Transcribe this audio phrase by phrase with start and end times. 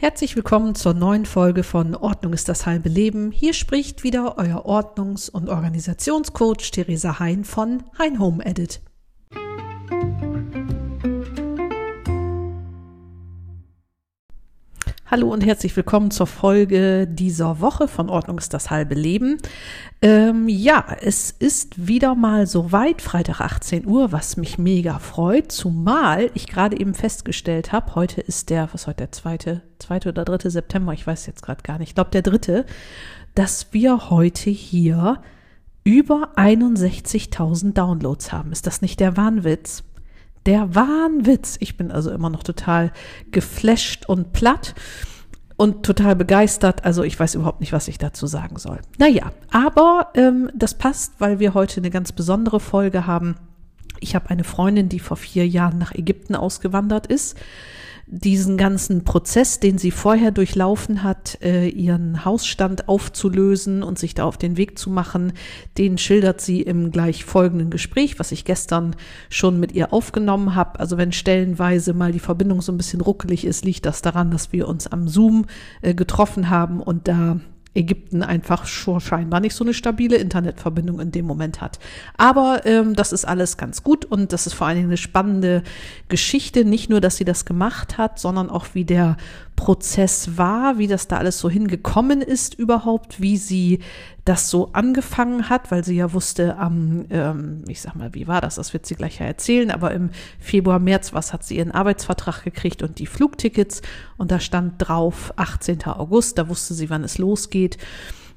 [0.00, 3.32] Herzlich willkommen zur neuen Folge von Ordnung ist das halbe Leben.
[3.32, 8.80] Hier spricht wieder euer Ordnungs- und Organisationscoach Theresa Hein von Hein Home Edit.
[15.10, 19.38] Hallo und herzlich willkommen zur Folge dieser Woche von Ordnung ist das halbe Leben.
[20.02, 26.30] Ähm, ja, es ist wieder mal soweit, Freitag 18 Uhr, was mich mega freut, zumal
[26.34, 30.48] ich gerade eben festgestellt habe, heute ist der, was heute der zweite, zweite oder dritte
[30.48, 32.64] September, ich weiß jetzt gerade gar nicht, ich glaube der dritte,
[33.34, 35.20] dass wir heute hier
[35.82, 38.52] über 61.000 Downloads haben.
[38.52, 39.82] Ist das nicht der Wahnwitz?
[40.50, 41.58] Der Wahnwitz.
[41.60, 42.90] Ich bin also immer noch total
[43.30, 44.74] geflasht und platt
[45.56, 46.84] und total begeistert.
[46.84, 48.80] Also ich weiß überhaupt nicht, was ich dazu sagen soll.
[48.98, 53.36] Naja, aber ähm, das passt, weil wir heute eine ganz besondere Folge haben.
[54.00, 57.38] Ich habe eine Freundin, die vor vier Jahren nach Ägypten ausgewandert ist
[58.12, 64.24] diesen ganzen Prozess, den sie vorher durchlaufen hat, äh, ihren Hausstand aufzulösen und sich da
[64.24, 65.32] auf den Weg zu machen,
[65.78, 68.96] den schildert sie im gleich folgenden Gespräch, was ich gestern
[69.28, 70.80] schon mit ihr aufgenommen habe.
[70.80, 74.52] Also wenn stellenweise mal die Verbindung so ein bisschen ruckelig ist, liegt das daran, dass
[74.52, 75.46] wir uns am Zoom
[75.80, 77.38] äh, getroffen haben und da
[77.72, 81.78] Ägypten einfach scheinbar nicht so eine stabile Internetverbindung in dem Moment hat.
[82.16, 85.62] Aber ähm, das ist alles ganz gut und das ist vor allen Dingen eine spannende
[86.08, 86.64] Geschichte.
[86.64, 89.16] Nicht nur, dass sie das gemacht hat, sondern auch wie der
[89.60, 93.80] Prozess war, wie das da alles so hingekommen ist überhaupt, wie sie
[94.24, 98.40] das so angefangen hat, weil sie ja wusste, am, ähm, ich sag mal, wie war
[98.40, 101.72] das, das wird sie gleich ja erzählen, aber im Februar, März, was hat sie ihren
[101.72, 103.82] Arbeitsvertrag gekriegt und die Flugtickets
[104.16, 105.84] und da stand drauf 18.
[105.84, 107.76] August, da wusste sie, wann es losgeht.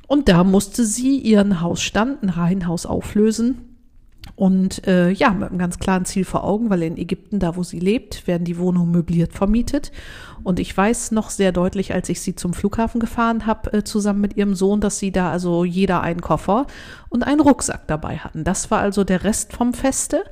[0.07, 3.72] Und da musste sie ihren Hausstand, ein Reihenhaus auflösen
[4.35, 7.61] und äh, ja, mit einem ganz klaren Ziel vor Augen, weil in Ägypten, da wo
[7.61, 9.91] sie lebt, werden die Wohnungen möbliert vermietet.
[10.43, 14.21] Und ich weiß noch sehr deutlich, als ich sie zum Flughafen gefahren habe, äh, zusammen
[14.21, 16.65] mit ihrem Sohn, dass sie da also jeder einen Koffer
[17.09, 18.43] und einen Rucksack dabei hatten.
[18.43, 20.23] Das war also der Rest vom Feste.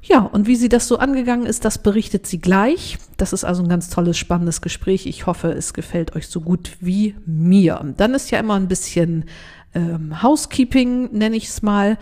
[0.00, 2.96] Ja, und wie sie das so angegangen ist, das berichtet sie gleich.
[3.18, 5.06] Das ist also ein ganz tolles, spannendes Gespräch.
[5.06, 7.92] Ich hoffe, es gefällt euch so gut wie mir.
[7.98, 9.26] Dann ist ja immer ein bisschen
[9.74, 11.98] ähm, Housekeeping, nenne ich es mal.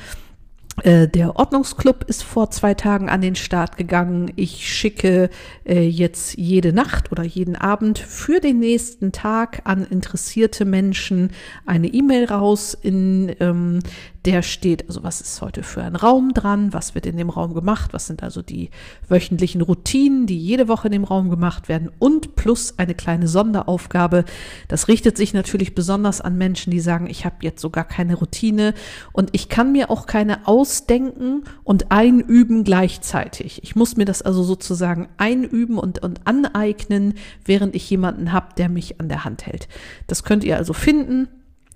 [0.83, 4.31] Äh, der Ordnungsclub ist vor zwei Tagen an den Start gegangen.
[4.37, 5.31] Ich schicke
[5.65, 11.31] äh, jetzt jede Nacht oder jeden Abend für den nächsten Tag an interessierte Menschen
[11.65, 13.81] eine E-Mail raus, in ähm,
[14.27, 17.55] der steht, also was ist heute für ein Raum dran, was wird in dem Raum
[17.55, 18.71] gemacht, was sind also die
[19.09, 24.25] wöchentlichen Routinen, die jede Woche in dem Raum gemacht werden und plus eine kleine Sonderaufgabe.
[24.67, 28.75] Das richtet sich natürlich besonders an Menschen, die sagen, ich habe jetzt sogar keine Routine
[29.13, 33.63] und ich kann mir auch keine ausdenken und einüben gleichzeitig.
[33.63, 38.69] Ich muss mir das also sozusagen einüben und, und aneignen, während ich jemanden habe, der
[38.69, 39.69] mich an der Hand hält.
[40.09, 41.29] Das könnt ihr also finden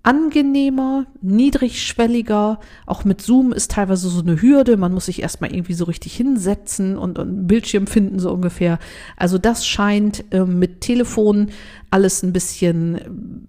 [0.06, 2.60] angenehmer, niedrigschwelliger.
[2.86, 4.76] Auch mit Zoom ist teilweise so eine Hürde.
[4.76, 8.78] Man muss sich erstmal irgendwie so richtig hinsetzen und, und einen Bildschirm finden, so ungefähr.
[9.16, 11.48] Also das scheint äh, mit Telefon
[11.90, 13.46] alles ein bisschen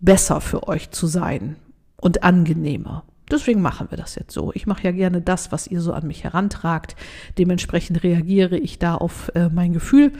[0.00, 1.54] besser für euch zu sein
[1.96, 3.04] und angenehmer.
[3.30, 4.50] Deswegen machen wir das jetzt so.
[4.54, 6.96] Ich mache ja gerne das, was ihr so an mich herantragt.
[7.38, 10.12] Dementsprechend reagiere ich da auf äh, mein Gefühl.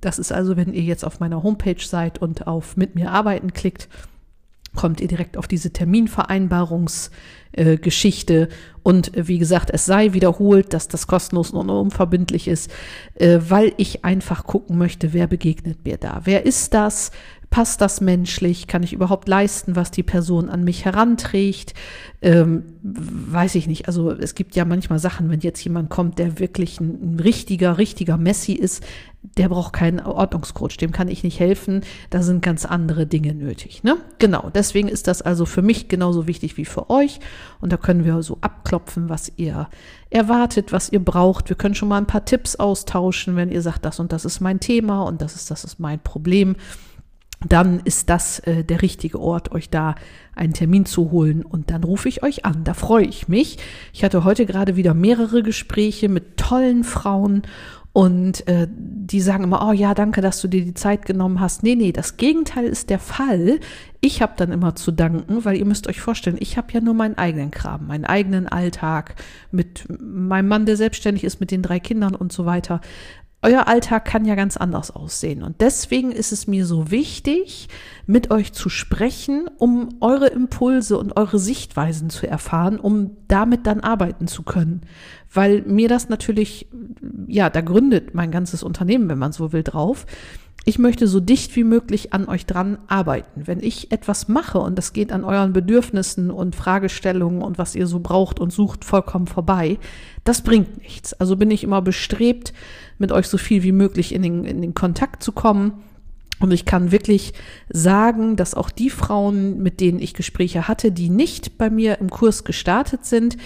[0.00, 3.52] Das ist also, wenn ihr jetzt auf meiner Homepage seid und auf mit mir arbeiten
[3.52, 3.88] klickt,
[4.78, 8.42] kommt ihr direkt auf diese Terminvereinbarungsgeschichte.
[8.42, 8.48] Äh,
[8.84, 12.70] und wie gesagt, es sei wiederholt, dass das kostenlos und unverbindlich ist,
[13.16, 16.20] äh, weil ich einfach gucken möchte, wer begegnet mir da.
[16.22, 17.10] Wer ist das?
[17.50, 18.66] Passt das menschlich?
[18.66, 21.72] Kann ich überhaupt leisten, was die Person an mich heranträgt?
[22.20, 23.86] Ähm, weiß ich nicht.
[23.86, 27.78] Also es gibt ja manchmal Sachen, wenn jetzt jemand kommt, der wirklich ein, ein richtiger,
[27.78, 28.84] richtiger Messi ist,
[29.22, 31.82] der braucht keinen Ordnungscoach, dem kann ich nicht helfen.
[32.10, 33.82] Da sind ganz andere Dinge nötig.
[33.82, 33.96] Ne?
[34.18, 37.18] Genau, deswegen ist das also für mich genauso wichtig wie für euch.
[37.60, 39.68] Und da können wir so abklopfen, was ihr
[40.10, 41.48] erwartet, was ihr braucht.
[41.48, 44.40] Wir können schon mal ein paar Tipps austauschen, wenn ihr sagt, das und das ist
[44.40, 46.54] mein Thema und das ist, das ist mein Problem
[47.46, 49.94] dann ist das äh, der richtige Ort, euch da
[50.34, 52.64] einen Termin zu holen und dann rufe ich euch an.
[52.64, 53.58] Da freue ich mich.
[53.92, 57.42] Ich hatte heute gerade wieder mehrere Gespräche mit tollen Frauen
[57.92, 61.62] Und äh, die sagen immer, oh ja, danke, dass du dir die Zeit genommen hast.
[61.62, 63.58] Nee, nee, das Gegenteil ist der Fall.
[64.00, 66.94] Ich habe dann immer zu danken, weil ihr müsst euch vorstellen, ich habe ja nur
[66.94, 69.16] meinen eigenen Kram, meinen eigenen Alltag
[69.50, 72.80] mit meinem Mann, der selbstständig ist, mit den drei Kindern und so weiter
[73.40, 75.44] euer Alltag kann ja ganz anders aussehen.
[75.44, 77.68] Und deswegen ist es mir so wichtig,
[78.04, 83.80] mit euch zu sprechen, um eure Impulse und eure Sichtweisen zu erfahren, um damit dann
[83.80, 84.80] arbeiten zu können.
[85.32, 86.66] Weil mir das natürlich,
[87.28, 90.06] ja, da gründet mein ganzes Unternehmen, wenn man so will, drauf.
[90.64, 93.46] Ich möchte so dicht wie möglich an euch dran arbeiten.
[93.46, 97.86] Wenn ich etwas mache und das geht an euren Bedürfnissen und Fragestellungen und was ihr
[97.86, 99.78] so braucht und sucht vollkommen vorbei,
[100.24, 101.14] das bringt nichts.
[101.14, 102.52] Also bin ich immer bestrebt,
[102.98, 105.84] mit euch so viel wie möglich in den, in den Kontakt zu kommen.
[106.40, 107.32] Und ich kann wirklich
[107.68, 112.10] sagen, dass auch die Frauen, mit denen ich Gespräche hatte, die nicht bei mir im
[112.10, 113.36] Kurs gestartet sind,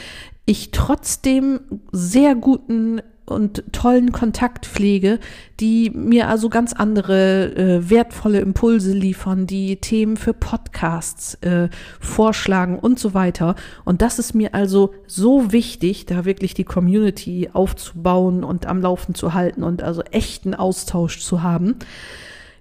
[0.44, 1.60] ich trotzdem
[1.92, 3.00] sehr guten
[3.32, 5.18] und tollen Kontakt pflege,
[5.60, 11.68] die mir also ganz andere äh, wertvolle Impulse liefern, die Themen für Podcasts äh,
[12.00, 13.54] vorschlagen und so weiter.
[13.84, 19.14] Und das ist mir also so wichtig, da wirklich die Community aufzubauen und am Laufen
[19.14, 21.76] zu halten und also echten Austausch zu haben.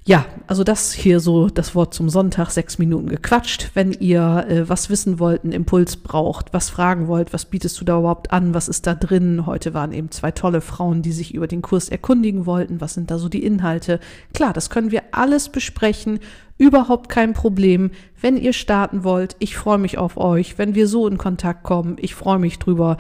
[0.04, 3.70] Ja, also das hier so das Wort zum Sonntag, sechs Minuten gequatscht.
[3.76, 7.86] Wenn ihr äh, was wissen wollt, einen Impuls braucht, was fragen wollt, was bietest du
[7.86, 9.46] da überhaupt an, was ist da drin?
[9.46, 12.82] Heute waren eben zwei tolle Frauen, die sich über den Kurs erkundigen wollten.
[12.82, 14.00] Was sind da so die Inhalte?
[14.34, 16.20] Klar, das können wir alles besprechen.
[16.58, 17.92] Überhaupt kein Problem.
[18.20, 20.58] Wenn ihr starten wollt, ich freue mich auf euch.
[20.58, 22.98] Wenn wir so in Kontakt kommen, ich freue mich drüber.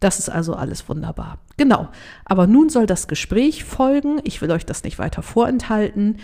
[0.00, 1.38] Das ist also alles wunderbar.
[1.56, 1.88] Genau.
[2.24, 4.20] Aber nun soll das Gespräch folgen.
[4.24, 6.18] Ich will euch das nicht weiter vorenthalten.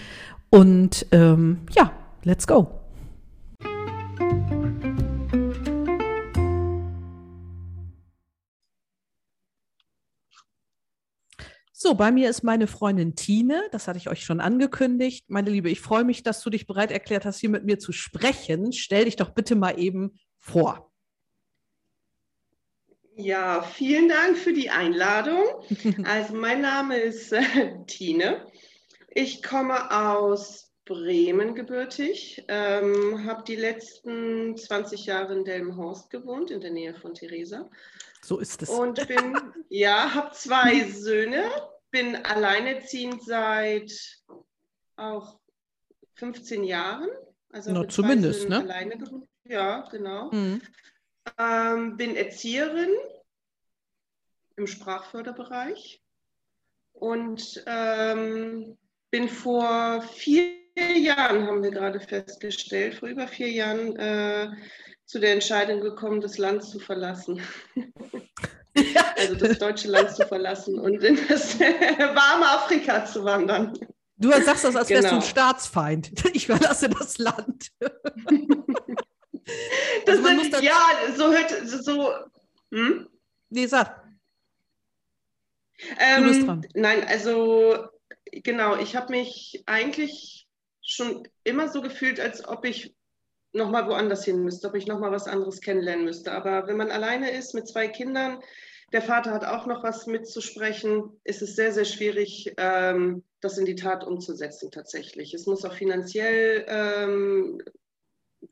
[0.50, 1.92] Und ähm, ja,
[2.22, 2.80] let's go.
[11.76, 15.26] So, bei mir ist meine Freundin Tine, das hatte ich euch schon angekündigt.
[15.28, 17.92] Meine Liebe, ich freue mich, dass du dich bereit erklärt hast, hier mit mir zu
[17.92, 18.72] sprechen.
[18.72, 20.94] Stell dich doch bitte mal eben vor.
[23.16, 25.44] Ja, vielen Dank für die Einladung.
[26.05, 27.43] Also mein Name ist äh,
[27.87, 28.46] Tine.
[29.08, 36.61] Ich komme aus Bremen gebürtig, ähm, habe die letzten 20 Jahre in Delmenhorst gewohnt, in
[36.61, 37.70] der Nähe von Theresa.
[38.22, 38.69] So ist es.
[38.69, 39.38] Und bin,
[39.69, 41.44] ja, habe zwei Söhne,
[41.90, 43.93] bin alleinerziehend seit
[44.96, 45.38] auch
[46.14, 47.08] 15 Jahren.
[47.50, 48.58] Also Na, zumindest, ne?
[48.58, 49.28] Alleine gewohnt.
[49.44, 50.31] Ja, genau.
[50.32, 50.60] Mhm.
[51.38, 52.90] Ähm, bin Erzieherin
[54.56, 56.02] im Sprachförderbereich
[56.92, 58.78] und ähm,
[59.10, 64.50] bin vor vier Jahren, haben wir gerade festgestellt, vor über vier Jahren äh,
[65.06, 67.40] zu der Entscheidung gekommen, das Land zu verlassen.
[69.16, 73.78] also das deutsche Land zu verlassen und in das warme Afrika zu wandern.
[74.16, 75.10] Du sagst das, als wärst genau.
[75.10, 76.12] du ein Staatsfeind.
[76.34, 77.70] Ich verlasse das Land.
[80.06, 80.79] das also sind, ja,
[81.17, 82.12] so hört so.
[82.70, 83.08] Hm?
[83.50, 84.02] Nee, sag.
[85.99, 87.88] Ähm, nein, also
[88.31, 90.46] genau, ich habe mich eigentlich
[90.82, 92.94] schon immer so gefühlt, als ob ich
[93.52, 96.32] nochmal woanders hin müsste, ob ich nochmal was anderes kennenlernen müsste.
[96.32, 98.41] Aber wenn man alleine ist mit zwei Kindern,
[98.93, 103.65] der Vater hat auch noch was mitzusprechen, ist es sehr, sehr schwierig, ähm, das in
[103.65, 105.34] die Tat umzusetzen tatsächlich.
[105.34, 107.63] Es muss auch finanziell ähm,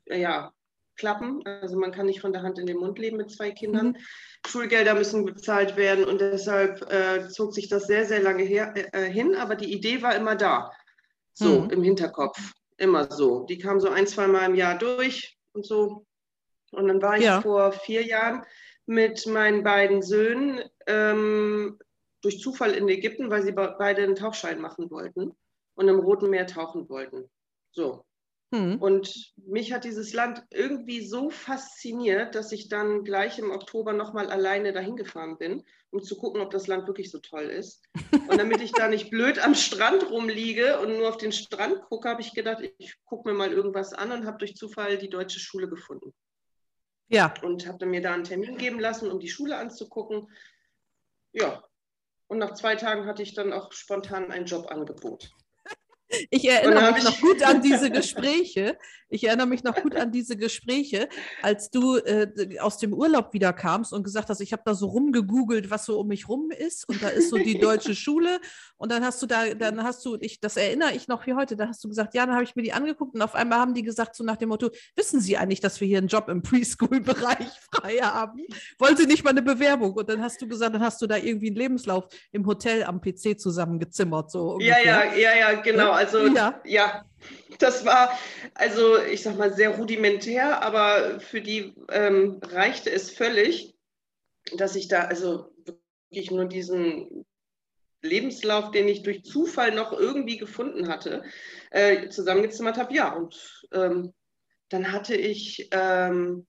[0.07, 0.53] ja,
[0.95, 1.41] klappen.
[1.45, 3.87] Also man kann nicht von der Hand in den Mund leben mit zwei Kindern.
[3.87, 3.97] Mhm.
[4.45, 9.09] Schulgelder müssen bezahlt werden und deshalb äh, zog sich das sehr, sehr lange her, äh,
[9.09, 9.35] hin.
[9.35, 10.71] Aber die Idee war immer da,
[11.33, 11.69] so mhm.
[11.69, 12.37] im Hinterkopf,
[12.77, 13.45] immer so.
[13.45, 16.05] Die kam so ein, zwei Mal im Jahr durch und so.
[16.71, 17.41] Und dann war ich ja.
[17.41, 18.43] vor vier Jahren
[18.85, 21.79] mit meinen beiden Söhnen ähm,
[22.21, 25.33] durch Zufall in Ägypten, weil sie beide einen Tauchschein machen wollten
[25.75, 27.29] und im Roten Meer tauchen wollten.
[27.71, 28.05] So,
[28.53, 28.79] hm.
[28.79, 34.29] Und mich hat dieses Land irgendwie so fasziniert, dass ich dann gleich im Oktober nochmal
[34.29, 37.83] alleine dahin gefahren bin, um zu gucken, ob das Land wirklich so toll ist.
[38.11, 42.07] Und damit ich da nicht blöd am Strand rumliege und nur auf den Strand gucke,
[42.07, 45.39] habe ich gedacht, ich gucke mir mal irgendwas an und habe durch Zufall die deutsche
[45.39, 46.13] Schule gefunden.
[47.07, 47.33] Ja.
[47.41, 50.29] Und habe mir da einen Termin geben lassen, um die Schule anzugucken.
[51.31, 51.63] Ja.
[52.27, 55.31] Und nach zwei Tagen hatte ich dann auch spontan ein Jobangebot.
[56.29, 58.77] Ich erinnere mich noch gut an diese Gespräche.
[59.09, 61.07] Ich erinnere mich noch gut an diese Gespräche,
[61.41, 64.87] als du äh, aus dem Urlaub wieder kamst und gesagt hast, ich habe da so
[64.87, 66.89] rumgegoogelt, was so um mich rum ist.
[66.89, 68.39] Und da ist so die deutsche Schule
[68.83, 71.55] und dann hast du da, dann hast du, ich, das erinnere ich noch wie heute,
[71.55, 73.73] da hast du gesagt, ja, dann habe ich mir die angeguckt und auf einmal haben
[73.73, 76.41] die gesagt, so nach dem Motto, wissen Sie eigentlich, dass wir hier einen Job im
[76.41, 78.45] Preschool-Bereich frei haben?
[78.79, 79.93] Wollen Sie nicht mal eine Bewerbung?
[79.93, 82.99] Und dann hast du gesagt, dann hast du da irgendwie einen Lebenslauf im Hotel am
[82.99, 84.29] PC zusammengezimmert.
[84.29, 85.91] So ja, ja, ja, ja, genau.
[85.91, 86.61] Also ja.
[86.65, 87.05] ja,
[87.59, 88.11] das war
[88.53, 93.77] also ich sag mal sehr rudimentär, aber für die ähm, reichte es völlig,
[94.57, 95.53] dass ich da also
[96.09, 97.25] wirklich nur diesen
[98.03, 101.23] Lebenslauf, den ich durch Zufall noch irgendwie gefunden hatte,
[101.71, 102.93] äh, zusammengezimmert habe.
[102.93, 104.13] Ja, und ähm,
[104.69, 106.45] dann hatte ich, ähm,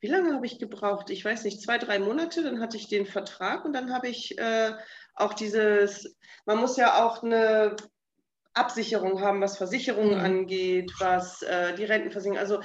[0.00, 1.10] wie lange habe ich gebraucht?
[1.10, 2.42] Ich weiß nicht, zwei, drei Monate.
[2.42, 4.72] Dann hatte ich den Vertrag und dann habe ich äh,
[5.14, 7.76] auch dieses, man muss ja auch eine
[8.52, 10.24] Absicherung haben, was Versicherungen mhm.
[10.24, 12.38] angeht, was äh, die Rentenversicherung.
[12.38, 12.60] Also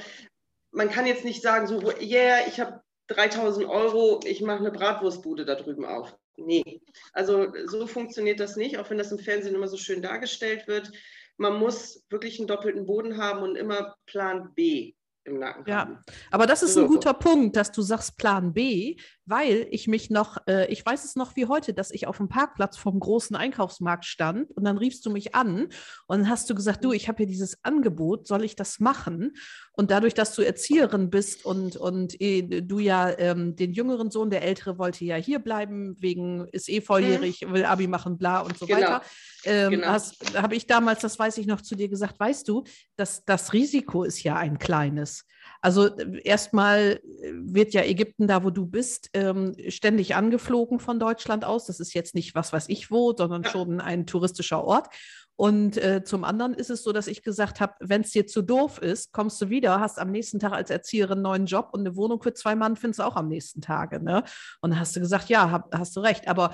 [0.72, 5.46] man kann jetzt nicht sagen, so, yeah, ich habe 3000 Euro, ich mache eine Bratwurstbude
[5.46, 6.18] da drüben auf.
[6.38, 6.82] Nee,
[7.14, 10.92] also so funktioniert das nicht, auch wenn das im Fernsehen immer so schön dargestellt wird.
[11.38, 14.94] Man muss wirklich einen doppelten Boden haben und immer Plan B
[15.26, 16.00] im Nacken ja, haben.
[16.32, 16.82] aber das ist so.
[16.82, 21.04] ein guter Punkt, dass du sagst Plan B, weil ich mich noch, äh, ich weiß
[21.04, 24.78] es noch wie heute, dass ich auf dem Parkplatz vom großen Einkaufsmarkt stand und dann
[24.78, 25.70] riefst du mich an
[26.08, 29.34] und dann hast du gesagt, du, ich habe hier dieses Angebot, soll ich das machen?
[29.74, 34.30] Und dadurch, dass du Erzieherin bist und, und äh, du ja ähm, den jüngeren Sohn,
[34.30, 37.54] der ältere wollte ja hier bleiben, wegen ist eh volljährig, hm.
[37.54, 38.80] will Abi machen, bla und so genau.
[38.80, 39.02] weiter.
[39.44, 39.98] Ähm, genau.
[40.36, 42.64] Habe ich damals, das weiß ich noch, zu dir gesagt, weißt du,
[42.96, 45.15] dass das Risiko ist ja ein kleines.
[45.62, 51.00] Also äh, erstmal äh, wird ja Ägypten, da wo du bist, ähm, ständig angeflogen von
[51.00, 51.66] Deutschland aus.
[51.66, 54.88] Das ist jetzt nicht was weiß ich wo, sondern schon ein touristischer Ort.
[55.38, 58.42] Und äh, zum anderen ist es so, dass ich gesagt habe, wenn es dir zu
[58.42, 61.82] doof ist, kommst du wieder, hast am nächsten Tag als Erzieherin einen neuen Job und
[61.82, 64.02] eine Wohnung für zwei Mann findest du auch am nächsten Tage.
[64.02, 64.24] Ne?
[64.62, 66.30] Und dann hast du gesagt, ja, hab, hast du recht.
[66.30, 66.52] Aber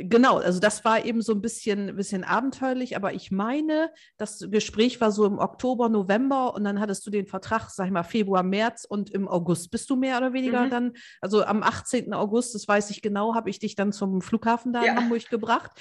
[0.00, 5.00] Genau, also das war eben so ein bisschen, bisschen abenteuerlich, aber ich meine, das Gespräch
[5.00, 8.44] war so im Oktober, November und dann hattest du den Vertrag, sag ich mal, Februar,
[8.44, 10.70] März und im August bist du mehr oder weniger mhm.
[10.70, 12.14] dann, also am 18.
[12.14, 14.92] August, das weiß ich genau, habe ich dich dann zum Flughafen da ja.
[14.92, 15.72] in Hamburg gebracht.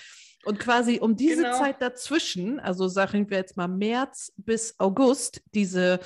[0.46, 1.58] Und quasi um diese genau.
[1.58, 6.00] Zeit dazwischen, also sagen wir jetzt mal März bis August, diese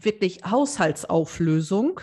[0.00, 2.00] wirklich Haushaltsauflösung,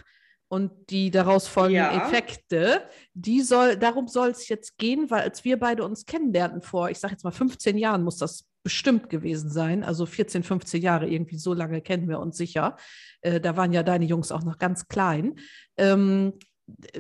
[0.52, 2.06] und die daraus folgenden ja.
[2.06, 6.90] Effekte, die soll, darum soll es jetzt gehen, weil als wir beide uns kennenlernten vor,
[6.90, 11.08] ich sage jetzt mal 15 Jahren muss das bestimmt gewesen sein, also 14, 15 Jahre,
[11.08, 12.76] irgendwie so lange kennen wir uns sicher.
[13.22, 15.36] Äh, da waren ja deine Jungs auch noch ganz klein.
[15.78, 16.34] Ähm,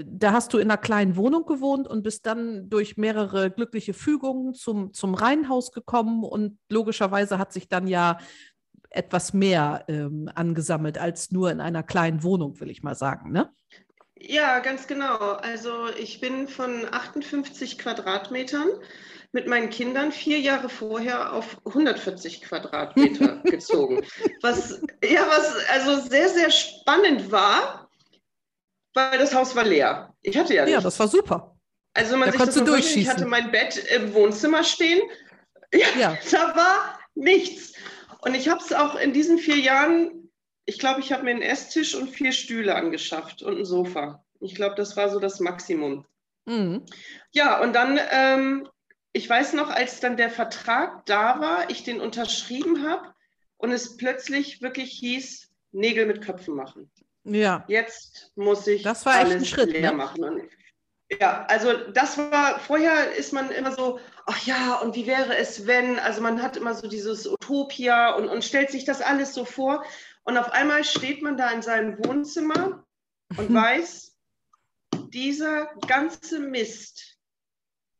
[0.05, 4.53] da hast du in einer kleinen Wohnung gewohnt und bist dann durch mehrere glückliche Fügungen
[4.53, 8.17] zum, zum Reihenhaus gekommen und logischerweise hat sich dann ja
[8.92, 13.32] etwas mehr ähm, angesammelt als nur in einer kleinen Wohnung, will ich mal sagen.
[13.32, 13.50] Ne?
[14.20, 15.18] Ja, ganz genau.
[15.18, 18.68] Also ich bin von 58 Quadratmetern
[19.32, 24.06] mit meinen Kindern vier Jahre vorher auf 140 Quadratmeter gezogen.
[24.42, 27.90] Was ja was also sehr, sehr spannend war,
[28.94, 30.14] weil das Haus war leer.
[30.22, 30.76] Ich hatte ja nichts.
[30.76, 31.56] Ja, das war super.
[31.94, 33.02] Also man da sich das durchschießen.
[33.02, 35.02] ich hatte mein Bett im Wohnzimmer stehen.
[35.74, 36.18] Ja, ja.
[36.30, 37.72] da war nichts.
[38.22, 40.32] Und ich habe es auch in diesen vier Jahren,
[40.66, 44.24] ich glaube, ich habe mir einen Esstisch und vier Stühle angeschafft und ein Sofa.
[44.40, 46.06] Ich glaube, das war so das Maximum.
[46.46, 46.86] Mhm.
[47.32, 48.68] Ja, und dann, ähm,
[49.13, 53.13] ich weiß noch, als dann der Vertrag da war, ich den unterschrieben habe
[53.58, 56.92] und es plötzlich wirklich hieß, Nägel mit Köpfen machen.
[57.24, 57.63] Ja.
[57.68, 59.98] Jetzt muss ich das war alles Schritt, leer ne?
[59.98, 60.24] machen.
[60.24, 60.44] Und
[61.20, 65.68] ja, also das war, vorher ist man immer so, ach ja, und wie wäre es,
[65.68, 69.46] wenn, also man hat immer so dieses Utopia und, und stellt sich das alles so
[69.46, 69.84] vor.
[70.24, 72.86] Und auf einmal steht man da in seinem Wohnzimmer
[73.38, 74.16] und weiß,
[75.10, 77.18] dieser ganze Mist,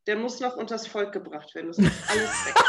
[0.06, 1.68] der muss noch unters Volk gebracht werden.
[1.68, 2.54] Das muss alles weg.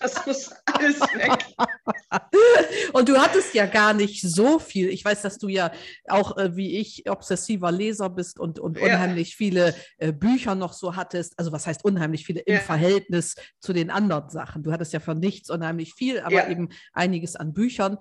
[0.00, 1.43] Das muss alles weg.
[2.92, 4.88] Und du hattest ja gar nicht so viel.
[4.88, 5.72] Ich weiß, dass du ja
[6.08, 8.84] auch äh, wie ich obsessiver Leser bist und, und ja.
[8.84, 11.38] unheimlich viele äh, Bücher noch so hattest.
[11.38, 12.60] Also was heißt unheimlich viele im ja.
[12.60, 14.62] Verhältnis zu den anderen Sachen?
[14.62, 16.48] Du hattest ja von nichts unheimlich viel, aber ja.
[16.48, 17.98] eben einiges an Büchern.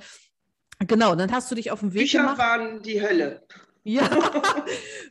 [0.80, 2.38] Genau, dann hast du dich auf den Weg Bücher gemacht.
[2.38, 3.46] Bücher waren die Hölle.
[3.86, 4.10] Ja,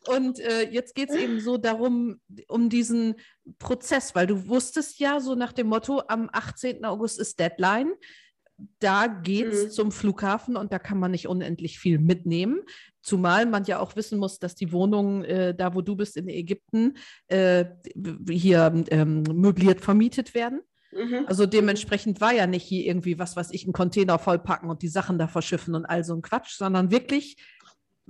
[0.07, 3.17] und äh, jetzt geht es eben so darum, um diesen
[3.59, 6.85] Prozess, weil du wusstest ja so nach dem Motto, am 18.
[6.85, 7.93] August ist Deadline.
[8.78, 9.71] Da geht es mhm.
[9.71, 12.61] zum Flughafen und da kann man nicht unendlich viel mitnehmen.
[13.02, 16.28] Zumal man ja auch wissen muss, dass die Wohnungen, äh, da wo du bist in
[16.28, 16.97] Ägypten,
[17.28, 17.64] äh,
[18.28, 20.61] hier ähm, möbliert vermietet werden.
[20.92, 21.25] Mhm.
[21.26, 24.88] Also dementsprechend war ja nicht hier irgendwie was, was ich einen Container vollpacken und die
[24.88, 27.37] Sachen da verschiffen und all so ein Quatsch, sondern wirklich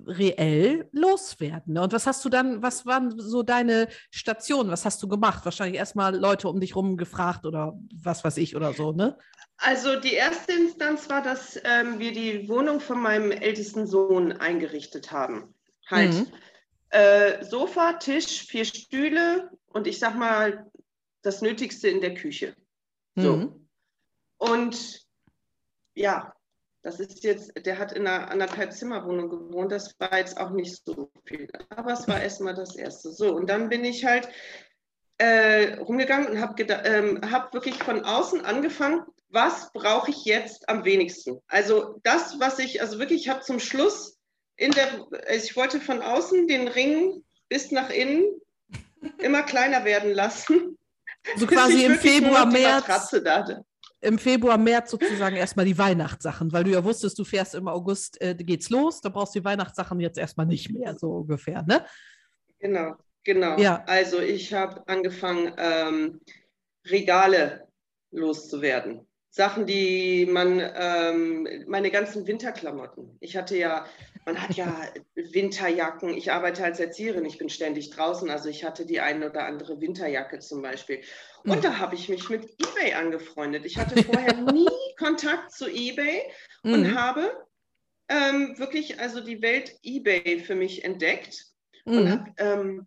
[0.07, 1.75] reell loswerden.
[1.75, 1.83] Ne?
[1.83, 4.71] Und was hast du dann, was waren so deine Stationen?
[4.71, 5.45] Was hast du gemacht?
[5.45, 9.19] Wahrscheinlich erstmal Leute um dich rum gefragt oder was weiß ich oder so, ne?
[9.59, 15.13] Also die erste Instanz war, dass ähm, wir die Wohnung von meinem ältesten Sohn eingerichtet
[15.13, 15.55] haben.
[15.87, 16.27] Halt mhm.
[16.91, 20.67] äh, Sofa, Tisch, vier Stühle und ich sag mal
[21.23, 22.57] das Nötigste in der Küche.
[23.15, 23.37] So.
[23.37, 23.69] Mhm.
[24.39, 25.07] Und
[25.95, 26.35] ja,
[26.83, 29.71] das ist jetzt, der hat in einer anderthalb Zimmerwohnung gewohnt.
[29.71, 31.49] Das war jetzt auch nicht so viel.
[31.71, 33.13] Aber es war erstmal das Erste.
[33.13, 34.29] So, und dann bin ich halt
[35.19, 40.85] äh, rumgegangen und habe ähm, hab wirklich von außen angefangen, was brauche ich jetzt am
[40.85, 41.41] wenigsten?
[41.47, 44.19] Also das, was ich, also wirklich, ich habe zum Schluss
[44.57, 48.25] in der, also ich wollte von außen den Ring bis nach innen
[49.19, 50.79] immer kleiner werden lassen.
[51.37, 53.15] So quasi im Februar, März
[54.03, 58.21] im Februar, März sozusagen erstmal die Weihnachtssachen, weil du ja wusstest, du fährst im August,
[58.21, 61.87] äh, geht's los, da brauchst du die Weihnachtssachen jetzt erstmal nicht mehr, so ungefähr, ne?
[62.59, 63.59] Genau, genau.
[63.59, 63.85] Ja.
[63.87, 66.21] Also ich habe angefangen, ähm,
[66.87, 67.69] Regale
[68.11, 69.07] loszuwerden.
[69.31, 73.17] Sachen, die man, ähm, meine ganzen Winterklamotten.
[73.21, 73.87] Ich hatte ja,
[74.25, 76.11] man hat ja Winterjacken.
[76.11, 79.81] Ich arbeite als Erzieherin, ich bin ständig draußen, also ich hatte die eine oder andere
[79.81, 81.03] Winterjacke zum Beispiel.
[81.45, 81.63] Und mhm.
[81.63, 83.65] da habe ich mich mit eBay angefreundet.
[83.65, 86.23] Ich hatte vorher nie Kontakt zu eBay
[86.63, 86.95] und mhm.
[86.95, 87.47] habe
[88.09, 91.47] ähm, wirklich also die Welt eBay für mich entdeckt.
[91.85, 91.99] Mhm.
[91.99, 92.87] Und hab, ähm,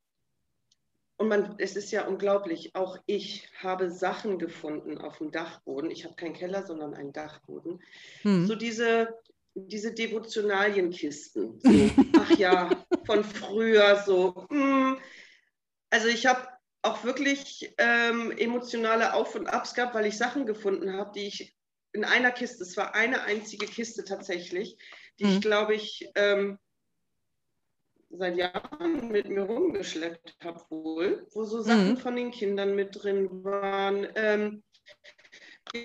[1.18, 5.90] und man, es ist ja unglaublich, auch ich habe Sachen gefunden auf dem Dachboden.
[5.90, 7.82] Ich habe keinen Keller, sondern einen Dachboden.
[8.24, 8.46] Hm.
[8.46, 9.16] So diese,
[9.56, 11.60] diese Devotionalienkisten.
[11.60, 11.70] So,
[12.20, 12.70] ach ja,
[13.06, 14.46] von früher so.
[14.50, 14.98] Hm.
[15.90, 16.48] Also ich habe
[16.82, 21.56] auch wirklich ähm, emotionale Auf- und Abs gehabt, weil ich Sachen gefunden habe, die ich
[21.94, 24.78] in einer Kiste, es war eine einzige Kiste tatsächlich,
[25.18, 25.32] die hm.
[25.32, 26.60] ich glaube ich ähm,
[28.18, 31.98] seit Jahren mit mir rumgeschleppt habe wohl, wo so Sachen mhm.
[31.98, 34.08] von den Kindern mit drin waren.
[34.16, 34.64] Ähm,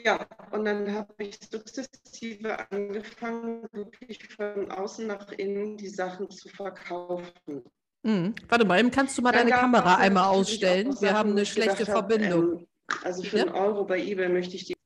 [0.04, 6.48] ja, und dann habe ich sukzessive angefangen, wirklich von außen nach innen die Sachen zu
[6.48, 7.64] verkaufen.
[8.02, 8.34] Mhm.
[8.48, 10.94] Warte mal, kannst du mal dann deine Kamera einmal ausstellen?
[11.00, 12.60] Wir haben eine schlechte Verbindung.
[12.60, 12.66] ähm,
[13.04, 13.44] also für ja?
[13.44, 14.76] einen Euro bei eBay möchte ich die.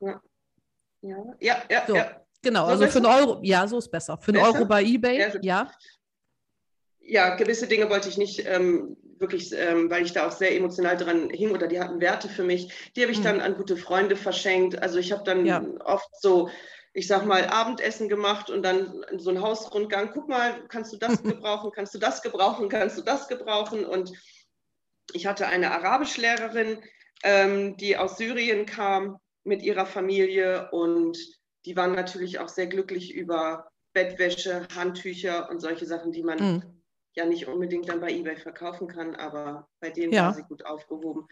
[0.00, 0.20] Ja,
[1.02, 1.84] ja, ja, ja.
[1.86, 1.94] So.
[1.96, 2.16] ja.
[2.42, 2.92] Genau, so also besser?
[2.92, 4.16] für einen Euro, ja, so ist besser.
[4.16, 4.54] Für einen besser?
[4.54, 5.70] Euro bei eBay, ja
[7.10, 10.96] ja, gewisse Dinge wollte ich nicht ähm, wirklich, ähm, weil ich da auch sehr emotional
[10.96, 12.92] dran hing oder die hatten Werte für mich.
[12.94, 13.24] Die habe ich mhm.
[13.24, 14.80] dann an gute Freunde verschenkt.
[14.80, 15.60] Also ich habe dann ja.
[15.84, 16.48] oft so,
[16.92, 20.10] ich sag mal, Abendessen gemacht und dann so einen Hausrundgang.
[20.14, 21.72] Guck mal, kannst du das gebrauchen?
[21.74, 22.68] Kannst du das gebrauchen?
[22.68, 23.84] Kannst du das gebrauchen?
[23.84, 24.12] Und
[25.12, 26.78] ich hatte eine Arabischlehrerin,
[27.24, 31.18] ähm, die aus Syrien kam mit ihrer Familie und
[31.64, 36.79] die waren natürlich auch sehr glücklich über Bettwäsche, Handtücher und solche Sachen, die man mhm
[37.14, 40.26] ja nicht unbedingt dann bei eBay verkaufen kann, aber bei denen ja.
[40.26, 41.26] war sie gut aufgehoben.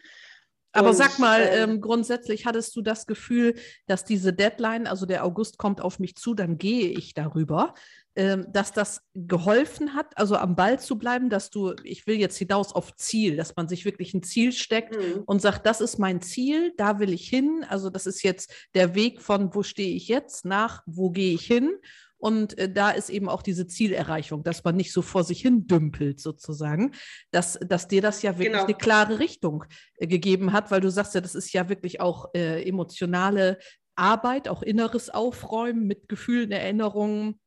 [0.73, 3.55] Aber und, sag mal, äh, ähm, grundsätzlich hattest du das Gefühl,
[3.87, 7.75] dass diese Deadline, also der August kommt auf mich zu, dann gehe ich darüber,
[8.17, 12.37] ähm, dass das geholfen hat, also am Ball zu bleiben, dass du, ich will jetzt
[12.37, 15.23] hinaus auf Ziel, dass man sich wirklich ein Ziel steckt mhm.
[15.25, 17.65] und sagt, das ist mein Ziel, da will ich hin.
[17.69, 21.47] Also das ist jetzt der Weg von, wo stehe ich jetzt, nach, wo gehe ich
[21.47, 21.73] hin.
[22.19, 25.67] Und äh, da ist eben auch diese Zielerreichung, dass man nicht so vor sich hin
[25.67, 26.93] dümpelt sozusagen,
[27.31, 28.65] dass, dass dir das ja wirklich genau.
[28.65, 29.65] eine klare Richtung
[29.97, 33.59] äh, gegeben hat, weil du sagst ja, das ist ja wirklich auch äh, emotionale
[33.95, 37.41] Arbeit, auch inneres Aufräumen mit Gefühlen, Erinnerungen.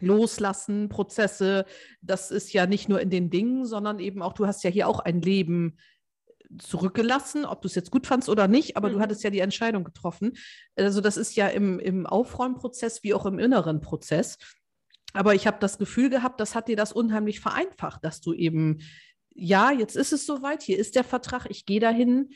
[0.00, 1.64] Loslassen, Prozesse,
[2.02, 4.86] das ist ja nicht nur in den Dingen, sondern eben auch, du hast ja hier
[4.86, 5.76] auch ein Leben
[6.56, 8.94] zurückgelassen, ob du es jetzt gut fandst oder nicht, aber mhm.
[8.94, 10.36] du hattest ja die Entscheidung getroffen.
[10.76, 14.38] Also das ist ja im, im Aufräumprozess wie auch im inneren Prozess.
[15.12, 18.80] Aber ich habe das Gefühl gehabt, das hat dir das unheimlich vereinfacht, dass du eben,
[19.30, 22.30] ja, jetzt ist es soweit, hier ist der Vertrag, ich gehe dahin,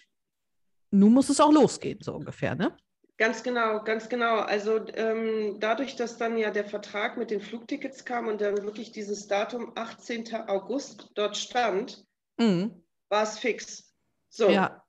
[0.90, 2.76] nun muss es auch losgehen, so ungefähr, ne?
[3.18, 4.38] Ganz genau, ganz genau.
[4.38, 8.90] Also ähm, dadurch, dass dann ja der Vertrag mit den Flugtickets kam und dann wirklich
[8.90, 10.34] dieses Datum 18.
[10.48, 12.04] August dort stand,
[12.38, 12.82] mhm.
[13.10, 13.91] war es fix.
[14.32, 14.48] So.
[14.48, 14.82] Ja.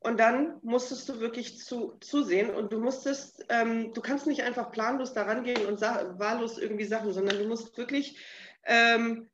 [0.00, 4.70] Und dann musstest du wirklich zu, zusehen und du musstest, ähm, du kannst nicht einfach
[4.70, 8.18] planlos daran gehen und wahllos irgendwie Sachen, sondern du musst wirklich
[8.64, 9.28] ähm,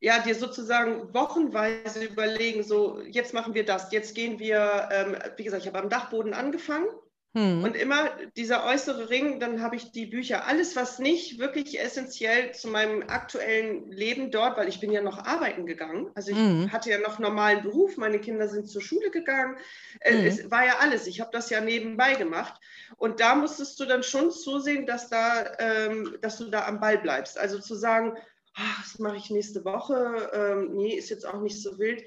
[0.00, 5.44] ja, dir sozusagen wochenweise überlegen, so jetzt machen wir das, jetzt gehen wir, ähm, wie
[5.44, 6.88] gesagt, ich habe am Dachboden angefangen
[7.34, 7.64] Hm.
[7.64, 12.52] Und immer dieser äußere Ring, dann habe ich die Bücher, alles, was nicht wirklich essentiell
[12.52, 16.10] zu meinem aktuellen Leben dort, weil ich bin ja noch arbeiten gegangen.
[16.14, 16.70] Also ich hm.
[16.70, 19.56] hatte ja noch normalen Beruf, meine Kinder sind zur Schule gegangen.
[20.00, 20.26] Äh, hm.
[20.26, 21.06] Es war ja alles.
[21.06, 22.60] Ich habe das ja nebenbei gemacht.
[22.98, 26.98] Und da musstest du dann schon zusehen, dass, da, ähm, dass du da am Ball
[26.98, 27.38] bleibst.
[27.38, 28.14] Also zu sagen,
[28.54, 32.04] ach, das mache ich nächste Woche, ähm, nee, ist jetzt auch nicht so wild.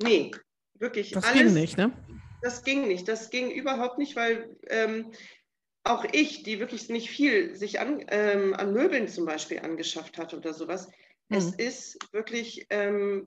[0.00, 0.30] Nee,
[0.74, 1.42] wirklich das alles.
[1.42, 1.92] Das ging nicht, ne?
[2.42, 3.08] Das ging nicht.
[3.08, 5.12] Das ging überhaupt nicht, weil ähm,
[5.84, 10.34] auch ich, die wirklich nicht viel sich an, ähm, an Möbeln zum Beispiel angeschafft hat
[10.34, 10.88] oder sowas,
[11.28, 11.36] mhm.
[11.36, 13.26] es ist wirklich ähm,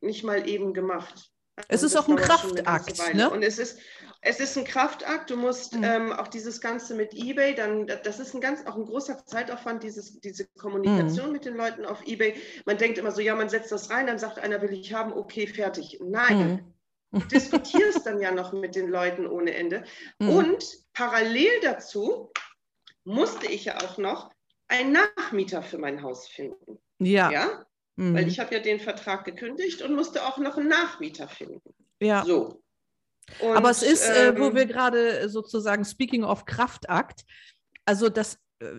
[0.00, 1.30] nicht mal eben gemacht.
[1.68, 3.14] Es ist auch ein Kraftakt.
[3.14, 3.28] Ne?
[3.28, 3.78] Und es ist,
[4.22, 5.30] es ist ein Kraftakt.
[5.30, 5.84] Du musst mhm.
[5.84, 9.82] ähm, auch dieses Ganze mit eBay, dann, das ist ein ganz, auch ein großer Zeitaufwand,
[9.82, 11.32] dieses, diese Kommunikation mhm.
[11.32, 12.34] mit den Leuten auf eBay.
[12.64, 15.12] Man denkt immer so, ja, man setzt das rein, dann sagt einer, will ich haben,
[15.12, 15.98] okay, fertig.
[16.02, 16.74] Nein, mhm.
[17.12, 19.84] Du diskutierst dann ja noch mit den Leuten ohne Ende.
[20.18, 20.28] Mhm.
[20.30, 22.32] Und parallel dazu
[23.04, 24.30] musste ich ja auch noch
[24.68, 26.78] einen Nachmieter für mein Haus finden.
[26.98, 27.30] Ja.
[27.30, 27.66] ja?
[27.96, 28.14] Mhm.
[28.14, 31.60] Weil ich habe ja den Vertrag gekündigt und musste auch noch einen Nachmieter finden.
[32.00, 32.24] Ja.
[32.24, 32.62] So.
[33.40, 37.24] Und, Aber es ist, ähm, äh, wo ähm, wir gerade sozusagen speaking of Kraftakt,
[37.84, 38.38] also das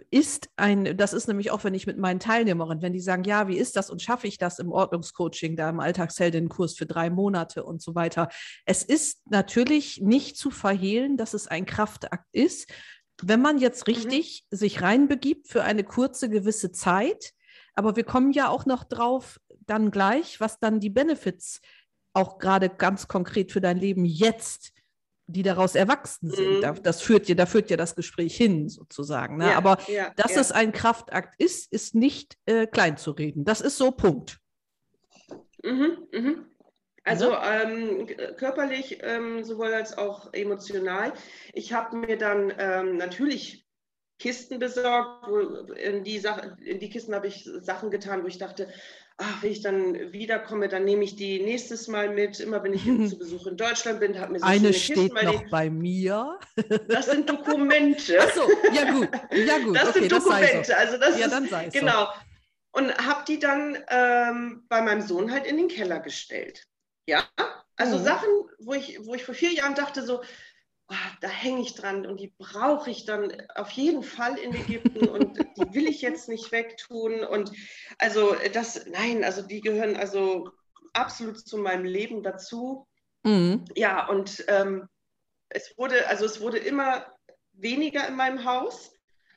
[0.09, 3.47] ist ein, das ist nämlich auch, wenn ich mit meinen Teilnehmerinnen, wenn die sagen, ja,
[3.47, 7.63] wie ist das und schaffe ich das im Ordnungscoaching, da im Alltagsheldenkurs für drei Monate
[7.63, 8.29] und so weiter.
[8.65, 12.71] Es ist natürlich nicht zu verhehlen, dass es ein Kraftakt ist,
[13.21, 13.93] wenn man jetzt mhm.
[13.93, 14.55] richtig mhm.
[14.55, 17.31] sich reinbegibt für eine kurze gewisse Zeit.
[17.75, 21.61] Aber wir kommen ja auch noch drauf dann gleich, was dann die Benefits
[22.13, 24.72] auch gerade ganz konkret für dein Leben jetzt
[25.27, 26.61] die daraus erwachsen sind.
[26.61, 26.83] Mhm.
[26.83, 29.37] Das führt ja, da führt ja das Gespräch hin, sozusagen.
[29.37, 29.51] Ne?
[29.51, 30.41] Ja, Aber ja, dass ja.
[30.41, 33.45] es ein Kraftakt ist, ist nicht äh, klein zu reden.
[33.45, 34.39] Das ist so Punkt.
[35.63, 36.45] Mhm, mhm.
[37.05, 38.07] Also ähm,
[38.37, 41.13] körperlich ähm, sowohl als auch emotional.
[41.53, 43.65] Ich habe mir dann ähm, natürlich
[44.19, 45.39] Kisten besorgt, wo
[45.73, 48.69] in die, Sache, in die Kisten habe ich Sachen getan, wo ich dachte,
[49.17, 52.39] ach, wenn ich dann wiederkomme, dann nehme ich die nächstes Mal mit.
[52.39, 55.49] Immer wenn ich zu Besuch in Deutschland bin, habe mir so Eine steht noch die,
[55.49, 56.39] bei mir.
[56.87, 58.17] Das sind Dokumente.
[58.19, 59.75] Ach so, ja gut, ja gut.
[59.75, 60.67] Das okay, sind Dokumente.
[60.67, 62.05] Das also das ja, dann sei es Genau.
[62.05, 62.09] So.
[62.75, 66.65] Und habe die dann ähm, bei meinem Sohn halt in den Keller gestellt.
[67.05, 67.27] Ja,
[67.75, 68.03] also mhm.
[68.03, 70.23] Sachen, wo ich, wo ich vor vier Jahren dachte so,
[71.21, 75.37] da hänge ich dran und die brauche ich dann auf jeden Fall in Ägypten und
[75.57, 77.23] die will ich jetzt nicht wegtun.
[77.23, 77.51] Und
[77.97, 80.51] also das, nein, also die gehören also
[80.93, 82.87] absolut zu meinem Leben dazu.
[83.23, 83.65] Mhm.
[83.75, 84.87] Ja, und ähm,
[85.49, 87.05] es wurde, also es wurde immer
[87.53, 88.91] weniger in meinem Haus.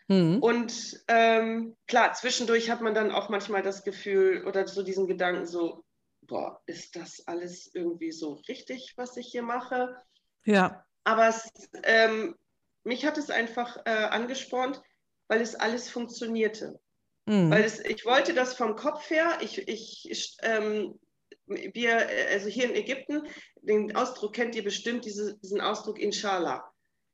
[0.09, 0.39] Mhm.
[0.41, 5.47] Und ähm, klar, zwischendurch hat man dann auch manchmal das Gefühl oder so diesen Gedanken
[5.47, 5.85] so,
[6.23, 9.97] boah, ist das alles irgendwie so richtig, was ich hier mache?
[10.45, 10.86] Ja.
[11.07, 11.49] Aber es,
[11.85, 12.35] ähm,
[12.83, 14.83] mich hat es einfach äh, angespornt,
[15.29, 16.81] weil es alles funktionierte.
[17.27, 17.49] Mhm.
[17.49, 20.99] Weil es, ich wollte das vom Kopf her, ich, ich, ähm,
[21.47, 23.23] wir, also hier in Ägypten,
[23.63, 26.69] den Ausdruck kennt ihr bestimmt, diese, diesen Ausdruck Inshallah.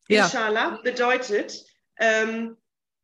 [0.08, 0.24] Ja.
[0.24, 1.62] Inshallah bedeutet,
[1.98, 2.56] ähm,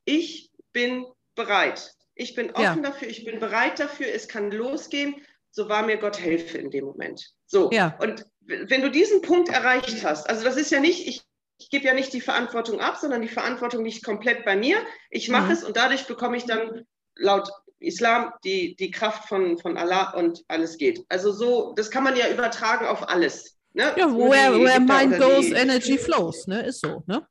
[0.07, 1.92] ich bin bereit.
[2.14, 2.90] Ich bin offen ja.
[2.90, 5.16] dafür, ich bin bereit dafür, es kann losgehen,
[5.51, 7.35] so war mir Gott helfe in dem Moment.
[7.44, 7.70] So.
[7.72, 7.94] Ja.
[8.01, 11.22] Und wenn du diesen Punkt erreicht hast, also das ist ja nicht, ich,
[11.58, 14.78] ich gebe ja nicht die Verantwortung ab, sondern die Verantwortung liegt komplett bei mir.
[15.11, 15.52] Ich mache mhm.
[15.52, 16.84] es und dadurch bekomme ich dann
[17.16, 21.04] laut Islam die, die Kraft von, von Allah und alles geht.
[21.08, 23.58] Also so, das kann man ja übertragen auf alles.
[23.74, 23.94] Ne?
[23.96, 26.66] Ja, where, where mind goes, energy flows, ne?
[26.66, 27.26] Ist so, ne?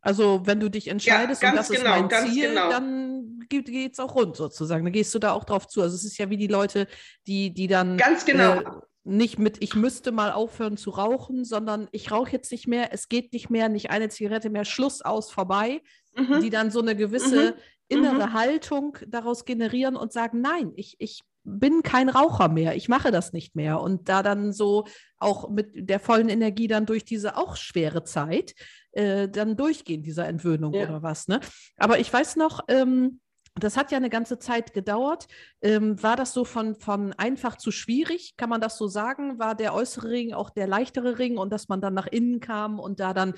[0.00, 2.70] Also wenn du dich entscheidest ja, und das genau, ist mein Ziel, genau.
[2.70, 4.84] dann geht es auch rund sozusagen.
[4.84, 5.82] Dann gehst du da auch drauf zu.
[5.82, 6.86] Also es ist ja wie die Leute,
[7.26, 8.60] die, die dann ganz genau.
[8.60, 8.64] Äh,
[9.08, 13.08] nicht mit, ich müsste mal aufhören zu rauchen, sondern ich rauche jetzt nicht mehr, es
[13.08, 15.80] geht nicht mehr, nicht eine Zigarette mehr, Schluss aus, vorbei,
[16.14, 16.40] mhm.
[16.40, 17.58] die dann so eine gewisse mhm.
[17.88, 18.32] innere mhm.
[18.34, 23.32] Haltung daraus generieren und sagen, nein, ich, ich bin kein Raucher mehr, ich mache das
[23.32, 23.80] nicht mehr.
[23.80, 24.84] Und da dann so
[25.16, 28.54] auch mit der vollen Energie dann durch diese auch schwere Zeit
[28.92, 30.82] äh, dann durchgehen, dieser Entwöhnung ja.
[30.82, 31.28] oder was.
[31.28, 31.40] Ne?
[31.78, 33.20] Aber ich weiß noch, ähm,
[33.64, 35.26] das hat ja eine ganze Zeit gedauert.
[35.62, 38.34] Ähm, war das so von, von einfach zu schwierig?
[38.36, 39.38] Kann man das so sagen?
[39.38, 42.78] War der äußere Ring auch der leichtere Ring und dass man dann nach innen kam
[42.78, 43.34] und da dann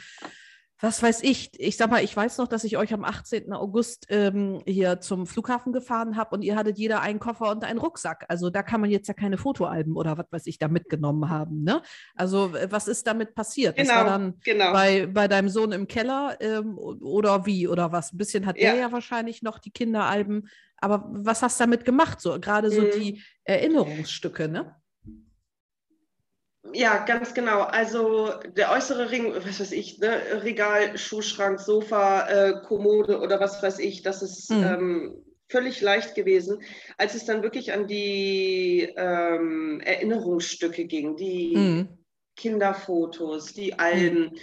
[0.81, 3.53] was weiß ich, ich sag mal, ich weiß noch, dass ich euch am 18.
[3.53, 7.79] August ähm, hier zum Flughafen gefahren habe und ihr hattet jeder einen Koffer und einen
[7.79, 8.25] Rucksack.
[8.29, 11.62] Also da kann man jetzt ja keine Fotoalben oder was weiß ich da mitgenommen haben.
[11.64, 11.83] Ne?
[12.14, 13.77] Also was ist damit passiert?
[13.77, 14.73] Genau, das war dann genau.
[14.73, 18.12] bei, bei deinem Sohn im Keller ähm, oder wie oder was?
[18.12, 18.71] Ein bisschen hat ja.
[18.71, 20.49] er ja wahrscheinlich noch die Kinderalben.
[20.79, 22.23] Aber was hast du damit gemacht?
[22.23, 22.90] So gerade so mhm.
[22.97, 24.75] die Erinnerungsstücke, ne?
[26.73, 27.62] Ja, ganz genau.
[27.62, 30.20] Also der äußere Ring, was weiß ich, ne?
[30.42, 34.64] Regal, Schuhschrank, Sofa, äh, Kommode oder was weiß ich, das ist mhm.
[34.64, 36.62] ähm, völlig leicht gewesen,
[36.96, 41.88] als es dann wirklich an die ähm, Erinnerungsstücke ging, die mhm.
[42.37, 44.31] Kinderfotos, die Alben.
[44.33, 44.38] Mhm.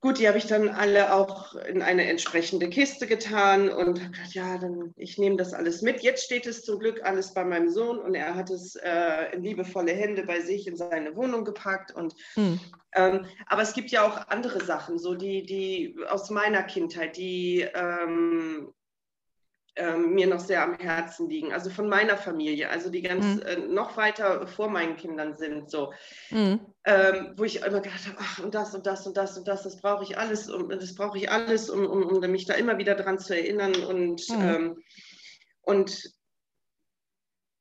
[0.00, 4.32] Gut, die habe ich dann alle auch in eine entsprechende Kiste getan und habe gedacht,
[4.32, 6.02] ja, dann ich nehme das alles mit.
[6.02, 9.42] Jetzt steht es zum Glück alles bei meinem Sohn und er hat es äh, in
[9.42, 11.90] liebevolle Hände bei sich in seine Wohnung gepackt.
[11.90, 12.60] Und, hm.
[12.94, 17.66] ähm, aber es gibt ja auch andere Sachen, so die, die aus meiner Kindheit, die
[17.74, 18.72] ähm,
[19.78, 21.52] ähm, mir noch sehr am Herzen liegen.
[21.52, 23.42] Also von meiner Familie, also die ganz mhm.
[23.42, 25.92] äh, noch weiter vor meinen Kindern sind, so.
[26.30, 26.60] Mhm.
[26.84, 29.62] Ähm, wo ich immer gedacht habe, ach, und das und das und das und das,
[29.62, 32.78] das brauche ich alles, um, das brauche ich alles, um, um, um, mich da immer
[32.78, 33.74] wieder dran zu erinnern.
[33.84, 34.42] Und, mhm.
[34.42, 34.82] ähm,
[35.62, 36.12] und,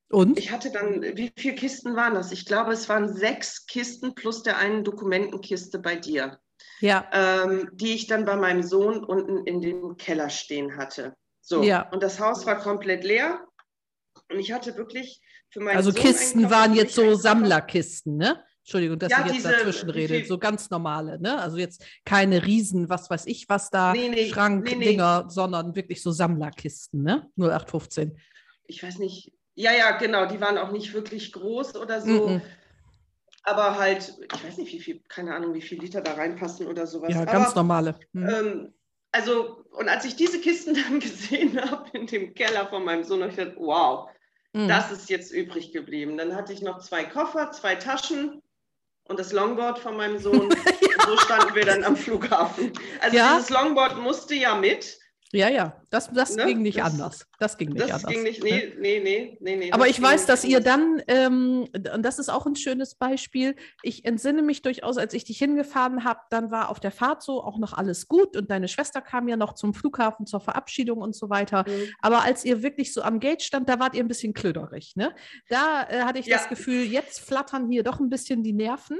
[0.09, 2.31] und ich hatte dann, wie viele Kisten waren das?
[2.31, 6.39] Ich glaube, es waren sechs Kisten plus der einen Dokumentenkiste bei dir.
[6.79, 7.09] Ja.
[7.11, 11.15] Ähm, die ich dann bei meinem Sohn unten in dem Keller stehen hatte.
[11.47, 11.87] So, ja.
[11.91, 13.39] und das Haus war komplett leer.
[14.29, 18.43] Und ich hatte wirklich für meinen Also Sohn Kisten waren jetzt so Sammlerkisten, ne?
[18.59, 20.25] Entschuldigung, dass ja, ich jetzt diese, dazwischen rede.
[20.25, 21.39] So ganz normale, ne?
[21.39, 26.03] Also jetzt keine Riesen, was weiß ich, was da, nee, nee, Schrankdinger, nee, sondern wirklich
[26.03, 27.29] so Sammlerkisten, ne?
[27.37, 28.19] 0815.
[28.65, 29.31] Ich weiß nicht.
[29.55, 30.25] Ja, ja, genau.
[30.25, 32.27] Die waren auch nicht wirklich groß oder so.
[32.27, 32.41] Mm -mm.
[33.43, 36.85] Aber halt, ich weiß nicht, wie viel, keine Ahnung, wie viel Liter da reinpassen oder
[36.85, 37.13] sowas.
[37.13, 37.95] Ja, ganz Aber, normale.
[38.13, 38.27] Hm.
[38.27, 38.73] Ähm,
[39.13, 43.21] also, und als ich diese Kisten dann gesehen habe in dem Keller von meinem Sohn,
[43.21, 44.09] habe ich gedacht, wow,
[44.53, 44.67] mhm.
[44.67, 46.17] das ist jetzt übrig geblieben.
[46.17, 48.41] Dann hatte ich noch zwei Koffer, zwei Taschen
[49.03, 50.49] und das Longboard von meinem Sohn.
[50.81, 51.05] ja.
[51.05, 52.73] So standen wir dann am Flughafen.
[53.01, 53.35] Also ja.
[53.35, 54.99] dieses Longboard musste ja mit.
[55.33, 56.45] Ja, ja, das, das ne?
[56.45, 57.27] ging nicht das, anders.
[57.37, 58.11] Das ging nicht das anders.
[58.11, 62.03] Ging nicht, nee, nee, nee, nee, nee Aber ich weiß, dass ihr dann, ähm, und
[62.03, 66.21] das ist auch ein schönes Beispiel, ich entsinne mich durchaus, als ich dich hingefahren habe,
[66.29, 69.35] dann war auf der Fahrt so auch noch alles gut und deine Schwester kam ja
[69.35, 71.65] noch zum Flughafen zur Verabschiedung und so weiter.
[71.67, 71.89] Mhm.
[71.99, 74.95] Aber als ihr wirklich so am Gate stand, da wart ihr ein bisschen klöderig.
[74.95, 75.13] Ne?
[75.49, 76.37] Da äh, hatte ich ja.
[76.37, 78.97] das Gefühl, jetzt flattern hier doch ein bisschen die Nerven.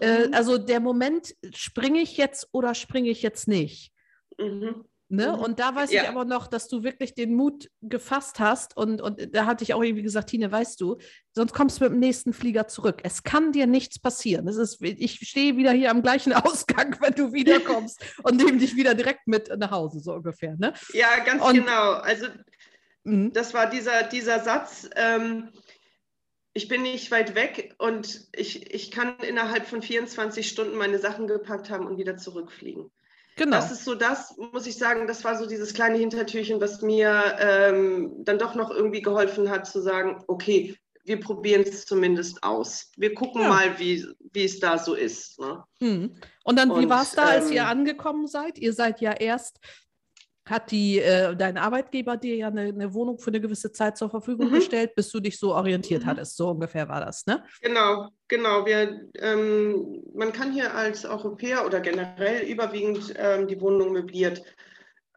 [0.00, 0.34] Äh, mhm.
[0.34, 3.92] also der Moment, springe ich jetzt oder springe ich jetzt nicht?
[4.38, 4.84] Mhm.
[5.10, 5.28] Ne?
[5.28, 5.42] Mhm.
[5.42, 6.02] Und da weiß ja.
[6.02, 8.76] ich aber noch, dass du wirklich den Mut gefasst hast.
[8.76, 10.98] Und, und da hatte ich auch irgendwie gesagt, Tine, weißt du,
[11.32, 13.00] sonst kommst du mit dem nächsten Flieger zurück.
[13.04, 14.46] Es kann dir nichts passieren.
[14.48, 18.76] Es ist, ich stehe wieder hier am gleichen Ausgang, wenn du wiederkommst und nehme dich
[18.76, 20.56] wieder direkt mit nach Hause, so ungefähr.
[20.58, 20.74] Ne?
[20.92, 21.92] Ja, ganz und, genau.
[21.92, 22.26] Also
[23.04, 23.30] mh.
[23.32, 24.90] das war dieser, dieser Satz.
[24.94, 25.48] Ähm,
[26.52, 31.26] ich bin nicht weit weg und ich, ich kann innerhalb von 24 Stunden meine Sachen
[31.28, 32.90] gepackt haben und wieder zurückfliegen.
[33.38, 33.56] Genau.
[33.56, 37.36] Das ist so das, muss ich sagen, das war so dieses kleine Hintertürchen, was mir
[37.38, 42.90] ähm, dann doch noch irgendwie geholfen hat zu sagen, okay, wir probieren es zumindest aus.
[42.96, 43.48] Wir gucken ja.
[43.48, 45.38] mal, wie, wie es da so ist.
[45.38, 45.64] Ne?
[45.78, 46.20] Hm.
[46.42, 48.58] Und dann, wie war es da, als ähm, ihr angekommen seid?
[48.58, 49.60] Ihr seid ja erst
[50.50, 54.10] hat die, äh, dein Arbeitgeber dir ja eine, eine, Wohnung für eine gewisse Zeit zur
[54.10, 54.54] Verfügung mhm.
[54.54, 56.06] gestellt, bis du dich so orientiert mhm.
[56.06, 56.36] hattest.
[56.36, 57.44] So ungefähr war das, ne?
[57.60, 58.64] Genau, genau.
[58.66, 64.42] Wir, ähm, man kann hier als Europäer oder generell überwiegend ähm, die Wohnung möbliert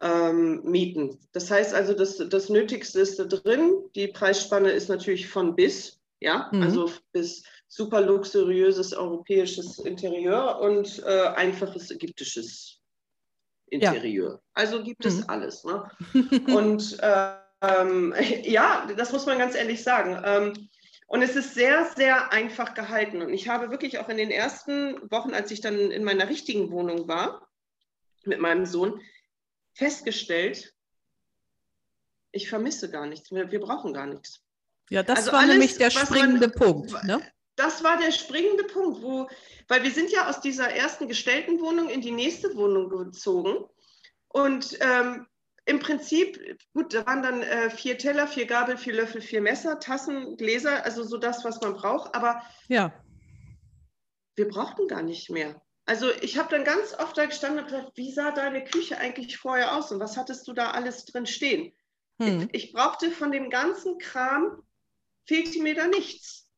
[0.02, 1.18] ähm, mieten.
[1.32, 3.74] Das heißt also, das, das Nötigste ist da drin.
[3.96, 6.64] Die Preisspanne ist natürlich von bis, ja, mhm.
[6.64, 12.81] also bis super luxuriöses europäisches Interieur und äh, einfaches ägyptisches
[13.72, 14.34] Interieur.
[14.34, 14.40] Ja.
[14.54, 15.26] Also gibt es mhm.
[15.28, 15.64] alles.
[15.64, 15.90] Ne?
[16.54, 16.98] Und
[17.62, 20.22] ähm, ja, das muss man ganz ehrlich sagen.
[20.24, 20.70] Ähm,
[21.08, 23.22] und es ist sehr, sehr einfach gehalten.
[23.22, 26.72] Und ich habe wirklich auch in den ersten Wochen, als ich dann in meiner richtigen
[26.72, 27.50] Wohnung war,
[28.24, 29.02] mit meinem Sohn,
[29.74, 30.74] festgestellt,
[32.32, 33.30] ich vermisse gar nichts.
[33.30, 34.42] Wir, wir brauchen gar nichts.
[34.90, 37.04] Ja, das also war alles, nämlich der springende man, Punkt.
[37.04, 37.22] Ne?
[37.62, 39.30] Das war der springende Punkt, wo,
[39.68, 43.66] weil wir sind ja aus dieser ersten gestellten Wohnung in die nächste Wohnung gezogen.
[44.30, 45.28] Und ähm,
[45.66, 49.80] im Prinzip, gut, da waren dann äh, vier Teller, vier Gabel, vier Löffel, vier Messer,
[49.80, 52.16] Tassen, Gläser, also so das, was man braucht.
[52.16, 52.92] Aber ja.
[54.36, 55.62] wir brauchten gar nicht mehr.
[55.86, 59.38] Also ich habe dann ganz oft da gestanden und gesagt, wie sah deine Küche eigentlich
[59.38, 61.74] vorher aus und was hattest du da alles drin stehen?
[62.20, 62.50] Hm.
[62.52, 64.64] Ich, ich brauchte von dem ganzen Kram,
[65.28, 66.50] fehlte mir da nichts.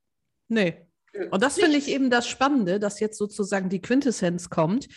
[0.47, 0.87] Nee.
[1.31, 4.87] Und das finde ich eben das Spannende, dass jetzt sozusagen die Quintessenz kommt.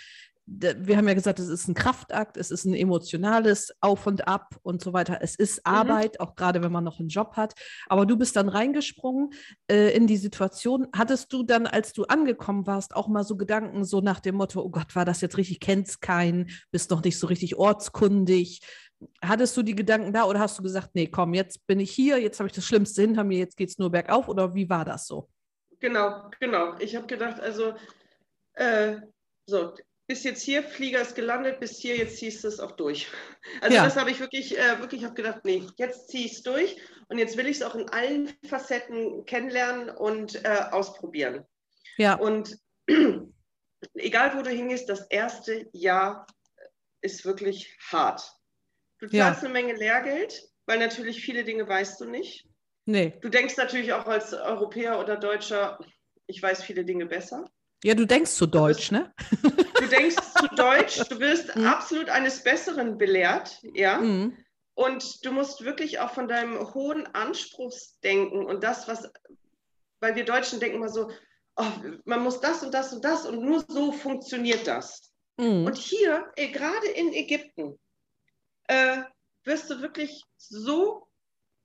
[0.48, 4.54] Wir haben ja gesagt, es ist ein Kraftakt, es ist ein emotionales Auf und Ab
[4.62, 5.18] und so weiter.
[5.20, 5.74] Es ist mhm.
[5.74, 7.54] Arbeit, auch gerade wenn man noch einen Job hat.
[7.88, 9.30] Aber du bist dann reingesprungen
[9.68, 10.86] äh, in die Situation.
[10.94, 14.62] Hattest du dann, als du angekommen warst, auch mal so Gedanken so nach dem Motto,
[14.62, 18.60] oh Gott, war das jetzt richtig, kennst keinen, bist noch nicht so richtig ortskundig,
[19.20, 22.18] Hattest du die Gedanken da oder hast du gesagt, nee, komm, jetzt bin ich hier,
[22.18, 24.86] jetzt habe ich das Schlimmste hinter mir, jetzt geht es nur bergauf oder wie war
[24.86, 25.28] das so?
[25.80, 26.76] Genau, genau.
[26.78, 27.74] Ich habe gedacht, also
[28.54, 28.96] äh,
[29.46, 29.74] so,
[30.06, 33.08] bis jetzt hier, Flieger ist gelandet, bis hier, jetzt ziehst du es auch durch.
[33.60, 33.84] Also ja.
[33.84, 36.76] das habe ich wirklich, äh, wirklich habe gedacht, nee, jetzt ziehe ich es durch
[37.08, 41.44] und jetzt will ich es auch in allen Facetten kennenlernen und äh, ausprobieren.
[41.96, 42.14] Ja.
[42.14, 42.58] Und
[43.94, 46.26] egal wo du hingehst, das erste Jahr
[47.02, 48.32] ist wirklich hart.
[48.98, 49.48] Du zahlst ja.
[49.48, 52.48] eine Menge Lehrgeld, weil natürlich viele Dinge weißt du nicht.
[52.86, 53.18] Nee.
[53.20, 55.78] Du denkst natürlich auch als Europäer oder Deutscher,
[56.26, 57.44] ich weiß viele Dinge besser.
[57.84, 59.12] Ja, du denkst zu Deutsch, ne?
[59.42, 61.66] Du denkst zu Deutsch, du wirst mhm.
[61.66, 63.98] absolut eines Besseren belehrt, ja.
[63.98, 64.36] Mhm.
[64.74, 69.10] Und du musst wirklich auch von deinem hohen Anspruchsdenken und das, was,
[70.00, 71.10] weil wir Deutschen denken immer so,
[71.56, 71.64] oh,
[72.04, 75.12] man muss das und das und das und nur so funktioniert das.
[75.38, 75.66] Mhm.
[75.66, 77.78] Und hier, eh, gerade in Ägypten,
[78.68, 79.02] äh,
[79.44, 81.06] wirst du wirklich so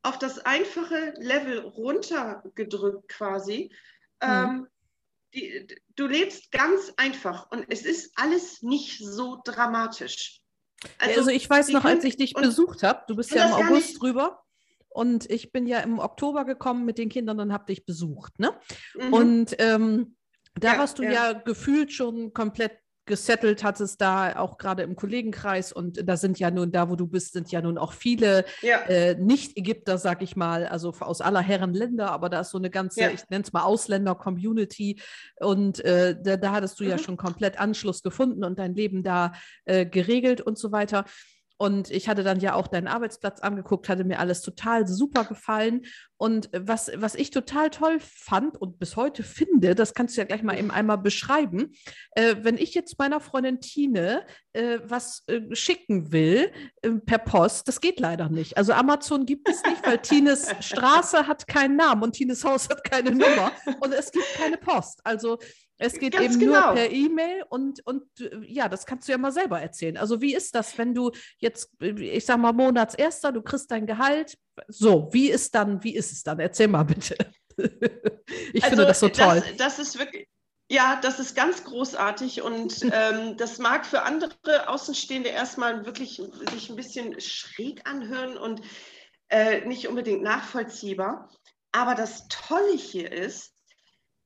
[0.03, 3.71] auf das einfache Level runtergedrückt quasi.
[4.21, 4.29] Mhm.
[4.29, 4.67] Ähm,
[5.33, 10.41] die, du lebst ganz einfach und es ist alles nicht so dramatisch.
[10.97, 14.01] Also, also ich weiß noch, als ich dich besucht habe, du bist ja im August
[14.01, 14.43] drüber
[14.89, 18.39] und ich bin ja im Oktober gekommen mit den Kindern und habe dich besucht.
[18.39, 18.59] Ne?
[18.95, 19.13] Mhm.
[19.13, 20.17] Und ähm,
[20.55, 21.11] da ja, warst du ja.
[21.11, 21.33] ja.
[21.33, 26.51] gefühlt schon komplett gesettelt hat es da auch gerade im Kollegenkreis und da sind ja
[26.51, 28.77] nun, da wo du bist, sind ja nun auch viele ja.
[28.83, 32.69] äh, Nicht-Ägypter, sag ich mal, also aus aller Herren Länder, aber da ist so eine
[32.69, 33.09] ganze, ja.
[33.09, 35.01] ich nenne es mal Ausländer-Community
[35.39, 36.89] und äh, da, da, hattest du mhm.
[36.91, 39.33] ja schon komplett Anschluss gefunden und dein Leben da
[39.65, 41.05] äh, geregelt und so weiter.
[41.61, 45.83] Und ich hatte dann ja auch deinen Arbeitsplatz angeguckt, hatte mir alles total super gefallen.
[46.17, 50.25] Und was, was ich total toll fand und bis heute finde, das kannst du ja
[50.25, 51.73] gleich mal eben einmal beschreiben,
[52.15, 57.67] äh, wenn ich jetzt meiner Freundin Tine äh, was äh, schicken will äh, per Post,
[57.67, 58.57] das geht leider nicht.
[58.57, 62.83] Also Amazon gibt es nicht, weil Tines Straße hat keinen Namen und Tines Haus hat
[62.83, 65.01] keine Nummer und es gibt keine Post.
[65.03, 65.37] Also
[65.81, 66.67] es geht Ganz eben genau.
[66.67, 68.03] nur per E-Mail und, und
[68.45, 69.97] ja, das kannst du ja mal selber erzählen.
[69.97, 74.37] Also wie ist das, wenn du jetzt, ich sag mal, Monatserster, du kriegst dein Gehalt,
[74.67, 76.39] so, wie ist dann, wie ist es dann?
[76.39, 77.15] Erzähl mal bitte.
[78.53, 79.43] ich also, finde das so toll.
[79.57, 80.27] Das, das ist wirklich,
[80.69, 86.69] ja, das ist ganz großartig und ähm, das mag für andere Außenstehende erstmal wirklich sich
[86.69, 88.61] ein bisschen schräg anhören und
[89.29, 91.27] äh, nicht unbedingt nachvollziehbar.
[91.71, 93.55] Aber das Tolle hier ist,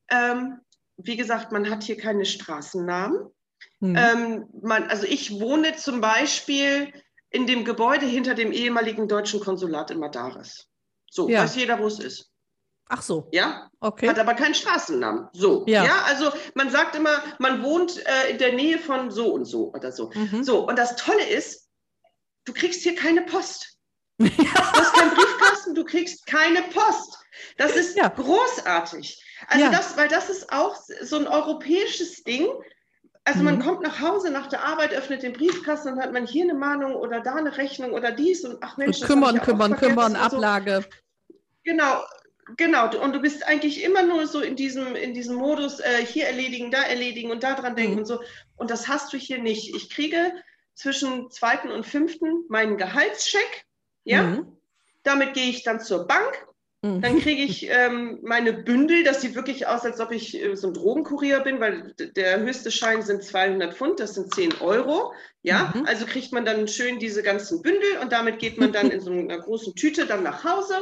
[0.09, 0.59] ähm,
[0.97, 3.29] wie gesagt, man hat hier keine Straßennamen.
[3.79, 3.95] Mhm.
[3.95, 6.91] Ähm, man, also ich wohne zum Beispiel
[7.29, 10.67] in dem Gebäude hinter dem ehemaligen deutschen Konsulat in Madaris.
[11.09, 11.43] So, ja.
[11.43, 12.31] weiß jeder, wo es ist.
[12.87, 13.27] Ach so.
[13.31, 14.07] Ja, okay.
[14.07, 15.27] Hat aber keinen Straßennamen.
[15.33, 15.83] So, ja.
[15.83, 19.73] ja also man sagt immer, man wohnt äh, in der Nähe von so und so
[19.73, 20.11] oder so.
[20.13, 20.43] Mhm.
[20.43, 21.67] So, und das Tolle ist,
[22.45, 23.77] du kriegst hier keine Post.
[24.19, 24.29] Ja.
[24.37, 27.17] Du hast keinen Briefkasten, du kriegst keine Post.
[27.57, 28.07] Das ist ja.
[28.07, 29.21] großartig.
[29.47, 29.71] Also ja.
[29.71, 32.47] das, weil das ist auch so ein europäisches Ding.
[33.23, 33.45] Also mhm.
[33.45, 36.53] man kommt nach Hause nach der Arbeit, öffnet den Briefkasten und hat man hier eine
[36.53, 40.81] Mahnung oder da eine Rechnung oder dies und ach Mensch, und kümmern, kümmern, kümmern, Ablage.
[40.81, 41.35] So.
[41.63, 42.03] Genau,
[42.55, 42.95] genau.
[43.01, 46.69] Und du bist eigentlich immer nur so in diesem, in diesem Modus, äh, hier erledigen,
[46.69, 47.99] da erledigen und da dran denken mhm.
[47.99, 48.21] und so.
[48.55, 49.75] Und das hast du hier nicht.
[49.75, 50.33] Ich kriege
[50.75, 53.65] zwischen zweiten und fünften meinen Gehaltscheck.
[54.03, 54.21] Ja.
[54.21, 54.57] Mhm.
[55.01, 56.47] Damit gehe ich dann zur Bank.
[57.01, 60.67] Dann kriege ich ähm, meine Bündel, das sieht wirklich aus, als ob ich äh, so
[60.67, 65.13] ein Drogenkurier bin, weil der höchste Schein sind 200 Pfund, das sind 10 Euro.
[65.41, 65.85] Ja, mhm.
[65.85, 69.09] also kriegt man dann schön diese ganzen Bündel und damit geht man dann in so
[69.09, 70.75] einer großen Tüte dann nach Hause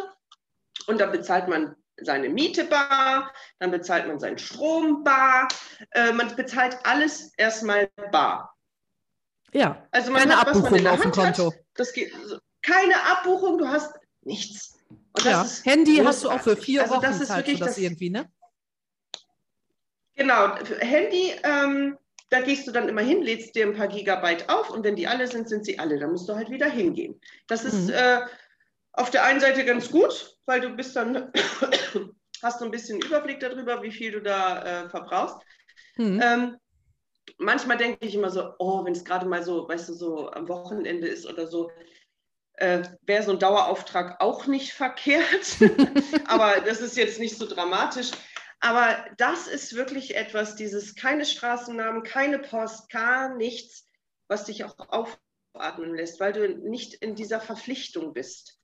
[0.88, 5.48] und dann bezahlt man seine Miete bar, dann bezahlt man seinen Strom bar,
[5.92, 8.58] äh, man bezahlt alles erstmal bar.
[9.54, 11.52] Ja, also man keine hat, Abbuchung auf dem Konto.
[11.52, 12.12] Hat, das geht,
[12.62, 14.80] keine Abbuchung, du hast nichts
[15.22, 15.46] ja.
[15.64, 16.08] Handy großartig.
[16.08, 18.30] hast du auch für vier also Wochen das ist Zeit, das, das irgendwie, ne?
[20.16, 21.98] Genau, Handy, ähm,
[22.30, 25.08] da gehst du dann immer hin, lädst dir ein paar Gigabyte auf und wenn die
[25.08, 26.00] alle sind, sind sie alle.
[26.00, 27.20] Da musst du halt wieder hingehen.
[27.48, 27.94] Das ist mhm.
[27.94, 28.22] äh,
[28.94, 31.32] auf der einen Seite ganz gut, weil du bist dann,
[32.44, 35.38] hast du ein bisschen Überblick darüber, wie viel du da äh, verbrauchst.
[35.98, 36.22] Mhm.
[36.24, 36.58] Ähm,
[37.38, 40.48] manchmal denke ich immer so, oh, wenn es gerade mal so, weißt du, so am
[40.48, 41.72] Wochenende ist oder so,
[42.56, 45.58] äh, wäre so ein Dauerauftrag auch nicht verkehrt.
[46.28, 48.12] Aber das ist jetzt nicht so dramatisch.
[48.60, 53.90] Aber das ist wirklich etwas, dieses keine Straßennamen, keine Post, gar nichts,
[54.28, 58.63] was dich auch aufatmen lässt, weil du nicht in dieser Verpflichtung bist.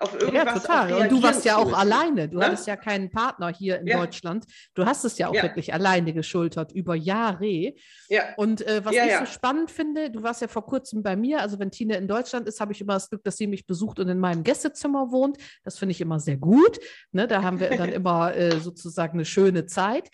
[0.00, 0.44] Auf irgendwas.
[0.44, 0.92] Ja, total.
[0.94, 2.28] Und du warst ja auch alleine.
[2.28, 2.46] Du ne?
[2.46, 3.98] hattest ja keinen Partner hier in ja.
[3.98, 4.44] Deutschland.
[4.74, 5.42] Du hast es ja auch ja.
[5.42, 7.74] wirklich alleine geschultert über Jahre.
[8.08, 8.22] Ja.
[8.36, 11.40] Und äh, was ich so spannend finde, du warst ja vor kurzem bei mir.
[11.40, 13.98] Also wenn Tina in Deutschland ist, habe ich immer das Glück, dass sie mich besucht
[14.00, 15.38] und in meinem Gästezimmer wohnt.
[15.64, 16.78] Das finde ich immer sehr gut.
[17.12, 17.26] Ne?
[17.26, 20.10] Da haben wir dann immer äh, sozusagen eine schöne Zeit.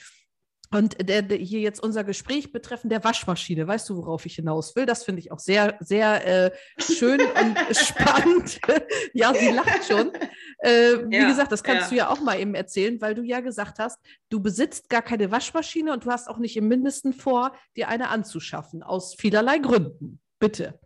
[0.74, 4.74] Und der, der, hier jetzt unser Gespräch betreffend der Waschmaschine, weißt du, worauf ich hinaus
[4.74, 4.86] will?
[4.86, 8.58] Das finde ich auch sehr, sehr äh, schön und spannend.
[9.12, 10.10] ja, sie lacht schon.
[10.58, 11.88] Äh, wie ja, gesagt, das kannst ja.
[11.90, 14.00] du ja auch mal eben erzählen, weil du ja gesagt hast,
[14.30, 18.08] du besitzt gar keine Waschmaschine und du hast auch nicht im Mindesten vor, dir eine
[18.08, 20.18] anzuschaffen, aus vielerlei Gründen.
[20.40, 20.80] Bitte.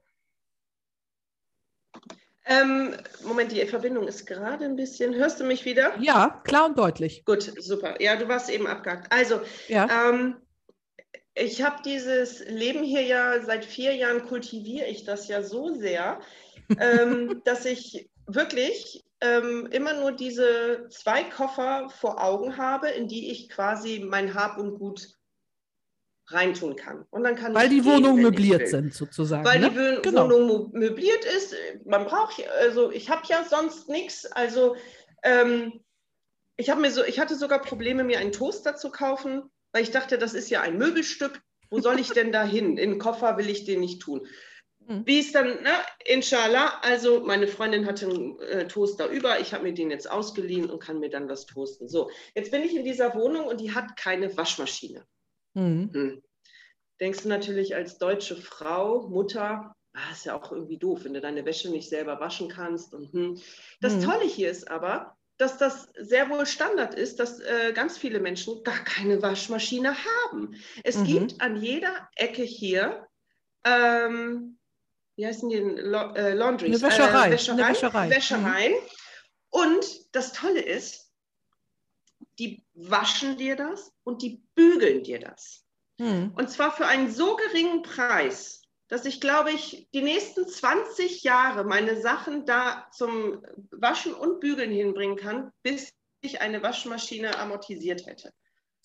[2.49, 2.95] Ähm,
[3.25, 5.15] Moment, die Verbindung ist gerade ein bisschen.
[5.15, 5.93] Hörst du mich wieder?
[6.01, 7.23] Ja, klar und deutlich.
[7.27, 8.01] Gut, super.
[8.01, 9.13] Ja, du warst eben abgehakt.
[9.13, 10.09] Also, ja.
[10.09, 10.37] ähm,
[11.35, 16.21] ich habe dieses Leben hier ja seit vier Jahren kultiviere ich das ja so sehr,
[16.81, 23.31] ähm, dass ich wirklich ähm, immer nur diese zwei Koffer vor Augen habe, in die
[23.31, 25.18] ich quasi mein Hab und Gut
[26.31, 27.05] reintun kann.
[27.11, 29.45] Und dann kann Weil die Wohnungen möbliert sind, sozusagen.
[29.45, 29.71] Weil ne?
[29.71, 30.25] die genau.
[30.25, 31.55] Wohnung möbliert ist.
[31.85, 34.27] Man braucht, also ich habe ja sonst nichts.
[34.27, 34.77] Also
[35.23, 35.81] ähm,
[36.57, 39.91] ich habe mir so, ich hatte sogar Probleme, mir einen Toaster zu kaufen, weil ich
[39.91, 41.41] dachte, das ist ja ein Möbelstück.
[41.71, 42.77] Wo soll ich denn da hin?
[42.77, 44.27] In den Koffer will ich den nicht tun.
[44.87, 45.07] Hm.
[45.07, 45.73] Wie es dann, ne,
[46.05, 50.71] inshallah, also meine Freundin hatte einen äh, Toaster über, ich habe mir den jetzt ausgeliehen
[50.71, 51.89] und kann mir dann was toasten.
[51.89, 55.07] So, jetzt bin ich in dieser Wohnung und die hat keine Waschmaschine.
[55.59, 55.91] Mhm.
[55.93, 56.23] Hm.
[57.01, 61.21] Denkst du natürlich als deutsche Frau, Mutter, ah, ist ja auch irgendwie doof, wenn du
[61.21, 62.95] deine Wäsche nicht selber waschen kannst.
[62.95, 63.41] Und, hm.
[63.81, 64.03] Das mhm.
[64.03, 68.63] Tolle hier ist aber, dass das sehr wohl Standard ist, dass äh, ganz viele Menschen
[68.65, 70.55] gar keine Waschmaschine haben.
[70.83, 71.05] Es mhm.
[71.05, 73.07] gibt an jeder Ecke hier,
[73.65, 74.59] ähm,
[75.17, 76.83] wie heißen die, äh, Laundries?
[76.83, 77.29] Eine Wäscherei.
[77.29, 77.63] Äh, Wäscherei.
[77.63, 78.11] Eine Wäscherei.
[78.11, 78.73] Wäschereien.
[78.73, 78.79] Mhm.
[79.51, 81.08] Und das Tolle ist,
[82.39, 85.65] die waschen dir das und die bügeln dir das.
[86.01, 86.33] Hm.
[86.37, 91.65] Und zwar für einen so geringen Preis, dass ich, glaube ich, die nächsten 20 Jahre
[91.65, 98.33] meine Sachen da zum Waschen und Bügeln hinbringen kann, bis ich eine Waschmaschine amortisiert hätte.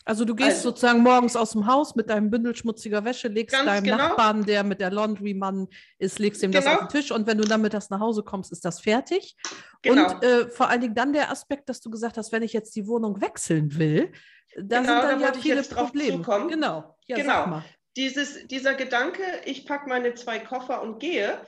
[0.05, 3.55] Also du gehst also, sozusagen morgens aus dem Haus mit deinem Bündel schmutziger Wäsche, legst
[3.55, 3.97] deinem genau.
[3.97, 6.63] Nachbarn, der mit der Laundry-Mann ist, legst ihm genau.
[6.63, 9.35] das auf den Tisch und wenn du dann mittags nach Hause kommst, ist das fertig.
[9.81, 10.13] Genau.
[10.13, 12.75] Und äh, vor allen Dingen dann der Aspekt, dass du gesagt hast, wenn ich jetzt
[12.75, 14.11] die Wohnung wechseln will,
[14.55, 16.21] da genau, sind dann da ja viele Probleme.
[16.49, 16.97] Genau.
[17.07, 17.61] Ja, genau.
[17.95, 21.39] Dieses, dieser Gedanke, ich packe meine zwei Koffer und gehe,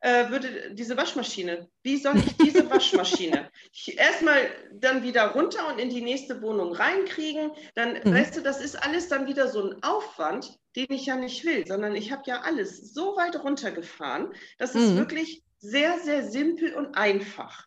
[0.00, 3.50] äh, würde diese Waschmaschine, wie soll ich diese Waschmaschine
[3.96, 7.50] erstmal dann wieder runter und in die nächste Wohnung reinkriegen?
[7.74, 8.14] Dann, mhm.
[8.14, 11.66] weißt du, das ist alles dann wieder so ein Aufwand, den ich ja nicht will,
[11.66, 14.98] sondern ich habe ja alles so weit runtergefahren, das ist mhm.
[14.98, 17.66] wirklich sehr, sehr simpel und einfach.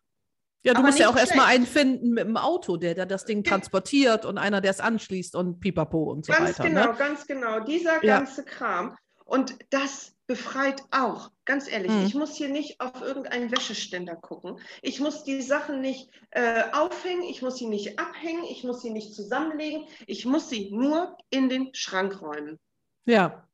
[0.63, 3.25] Ja, du Aber musst ja auch erstmal einen finden mit dem Auto, der, der das
[3.25, 6.63] Ding transportiert und einer, der es anschließt und pipapo und so ganz weiter.
[6.63, 6.97] Ganz genau, ne?
[6.97, 7.59] ganz genau.
[7.61, 8.19] Dieser ja.
[8.19, 8.95] ganze Kram.
[9.25, 11.31] Und das befreit auch.
[11.45, 12.05] Ganz ehrlich, hm.
[12.05, 14.59] ich muss hier nicht auf irgendeinen Wäscheständer gucken.
[14.81, 18.91] Ich muss die Sachen nicht äh, aufhängen, ich muss sie nicht abhängen, ich muss sie
[18.91, 19.85] nicht zusammenlegen.
[20.07, 22.59] Ich muss sie nur in den Schrank räumen.
[23.05, 23.47] Ja.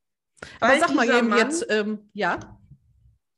[0.60, 2.40] Aber Weil sag mal eben Mann jetzt, ähm, ja.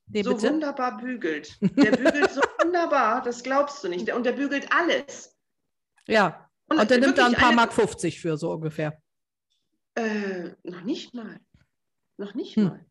[0.08, 0.50] Nee, so bitte?
[0.52, 1.58] wunderbar bügelt.
[1.62, 4.12] Der bügelt so wunderbar, das glaubst du nicht.
[4.12, 5.38] Und der bügelt alles.
[6.08, 6.50] Ja.
[6.68, 7.56] Und, und der nimmt da ein paar eine...
[7.56, 9.00] Mark 50 für so ungefähr.
[9.96, 11.40] Äh, noch nicht mal.
[12.18, 12.64] Noch nicht hm.
[12.66, 12.86] mal.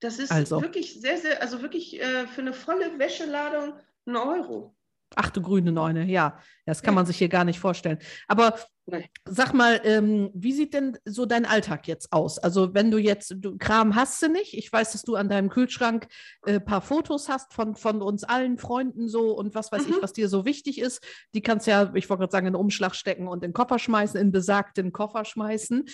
[0.00, 0.60] Das ist also.
[0.60, 3.74] wirklich sehr, sehr, also wirklich äh, für eine volle Wäscheladung
[4.06, 4.76] ein Euro.
[5.14, 6.38] Ach du grüne Neune, ja.
[6.64, 6.96] Das kann ja.
[6.96, 7.98] man sich hier gar nicht vorstellen.
[8.26, 9.04] Aber Nein.
[9.24, 12.38] sag mal, ähm, wie sieht denn so dein Alltag jetzt aus?
[12.38, 14.54] Also wenn du jetzt, du, Kram hast du nicht.
[14.54, 16.08] Ich weiß, dass du an deinem Kühlschrank
[16.44, 19.94] ein äh, paar Fotos hast von, von uns allen Freunden so und was weiß mhm.
[19.94, 21.02] ich, was dir so wichtig ist.
[21.34, 23.78] Die kannst ja, ich wollte gerade sagen, in den Umschlag stecken und in den Koffer
[23.78, 25.84] schmeißen, in besagten Koffer schmeißen.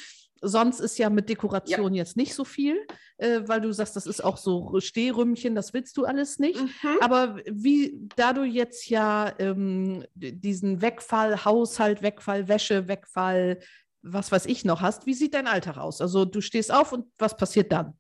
[0.45, 2.03] Sonst ist ja mit Dekoration ja.
[2.03, 2.85] jetzt nicht so viel,
[3.17, 6.61] äh, weil du sagst, das ist auch so Stehrümmchen, das willst du alles nicht.
[6.61, 6.99] Mhm.
[7.01, 13.61] Aber wie, da du jetzt ja ähm, diesen Wegfall, Haushalt, Wegfall, Wäsche, Wegfall,
[14.03, 16.01] was weiß ich noch hast, wie sieht dein Alltag aus?
[16.01, 17.97] Also du stehst auf und was passiert dann?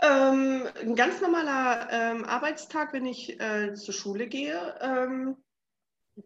[0.00, 5.36] Ähm, ein ganz normaler ähm, Arbeitstag, wenn ich äh, zur Schule gehe, ähm,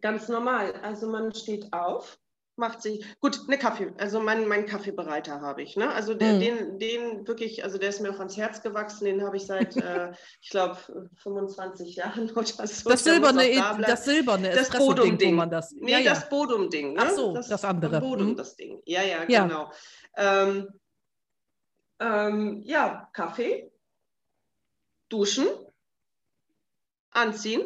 [0.01, 0.73] ganz normal.
[0.81, 2.19] Also man steht auf,
[2.55, 5.91] macht sich, gut, eine Kaffee, also mein, mein Kaffeebereiter habe ich, ne?
[5.91, 6.39] Also der, mhm.
[6.39, 9.75] den, den wirklich, also der ist mir auch ans Herz gewachsen, den habe ich seit,
[9.77, 10.77] äh, ich glaube,
[11.15, 12.89] 25 Jahren oder so.
[12.89, 15.49] Das silberne, da das silberne das Bodum-Ding.
[15.49, 15.71] das.
[15.73, 16.13] Nee, ja, ja.
[16.13, 16.93] das Bodum-Ding.
[16.93, 17.01] Ne?
[17.03, 17.99] Ach so, das, das andere.
[17.99, 18.35] Bodum, mhm.
[18.35, 18.81] das Ding.
[18.85, 19.47] Ja, ja, ja.
[19.47, 19.71] genau.
[20.17, 20.69] Ähm,
[21.99, 23.71] ähm, ja, Kaffee,
[25.09, 25.47] duschen,
[27.11, 27.63] anziehen,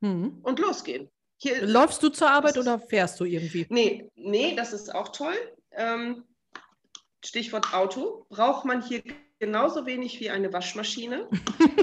[0.00, 0.40] mhm.
[0.42, 1.10] und losgehen.
[1.38, 3.66] Hier, Läufst du zur Arbeit oder fährst du irgendwie?
[3.68, 5.34] Nee, nee, das ist auch toll.
[5.72, 6.24] Ähm,
[7.24, 8.26] Stichwort Auto.
[8.30, 9.02] Braucht man hier
[9.38, 11.28] genauso wenig wie eine Waschmaschine.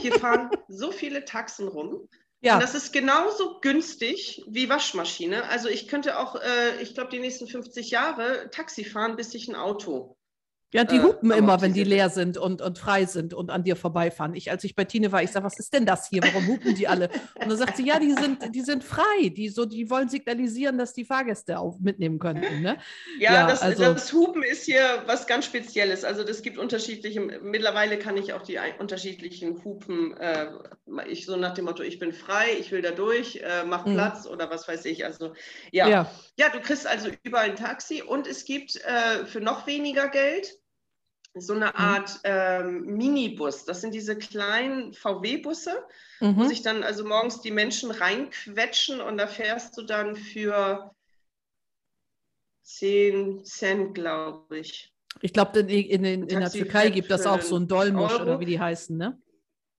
[0.02, 2.08] Hier fahren so viele Taxen rum.
[2.42, 2.56] Ja.
[2.56, 5.48] Und das ist genauso günstig wie Waschmaschine.
[5.50, 9.48] Also ich könnte auch, äh, ich glaube, die nächsten 50 Jahre Taxi fahren, bis ich
[9.48, 10.18] ein Auto
[10.74, 13.52] ja, die äh, hupen äh, immer, wenn die leer sind und, und frei sind und
[13.52, 14.34] an dir vorbeifahren.
[14.34, 16.24] Ich, als ich bei Tine war, ich sage, was ist denn das hier?
[16.24, 17.10] Warum hupen die alle?
[17.36, 19.30] Und dann sagt sie, ja, die sind, die sind frei.
[19.30, 22.62] Die, so, die wollen signalisieren, dass die Fahrgäste auch mitnehmen könnten.
[22.62, 22.78] Ne?
[23.20, 26.04] Ja, ja das, also, das Hupen ist hier was ganz Spezielles.
[26.04, 30.48] Also das gibt unterschiedliche, mittlerweile kann ich auch die unterschiedlichen Hupen, äh,
[31.08, 33.94] ich so nach dem Motto, ich bin frei, ich will da durch, äh, mach mhm.
[33.94, 35.06] Platz oder was weiß ich.
[35.06, 35.34] Also
[35.72, 35.88] ja.
[35.88, 36.12] ja.
[36.38, 40.58] Ja, du kriegst also überall ein Taxi und es gibt äh, für noch weniger Geld
[41.36, 41.76] so eine mhm.
[41.76, 43.66] Art ähm, Minibus.
[43.66, 45.84] Das sind diese kleinen VW-Busse,
[46.20, 46.38] mhm.
[46.38, 50.92] wo sich dann also morgens die Menschen reinquetschen und da fährst du dann für
[52.64, 54.94] 10 Cent, glaube ich.
[55.22, 58.40] Ich glaube, in, in, in, in der Türkei gibt das auch so ein Dolmusch oder
[58.40, 59.20] wie die heißen, ne?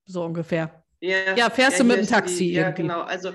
[0.05, 0.83] So ungefähr.
[1.01, 2.37] Ja, ja fährst ja, du mit dem Taxi.
[2.37, 3.01] Die, ja, genau.
[3.01, 3.33] Also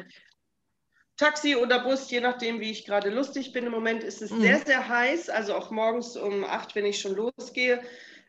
[1.17, 3.67] Taxi oder Bus, je nachdem, wie ich gerade lustig bin.
[3.67, 4.41] Im Moment ist es mhm.
[4.41, 5.29] sehr, sehr heiß.
[5.29, 7.83] Also auch morgens um acht, wenn ich schon losgehe,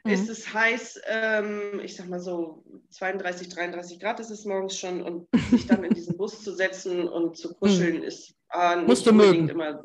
[0.03, 0.11] mhm.
[0.11, 1.01] ist es heiß.
[1.07, 5.01] Ähm, ich sag mal so 32, 33 Grad ist es morgens schon.
[5.01, 8.03] Und sich dann in diesen Bus zu setzen und zu kuscheln, mhm.
[8.03, 9.49] ist äh, nicht Musst mögen.
[9.49, 9.81] immer.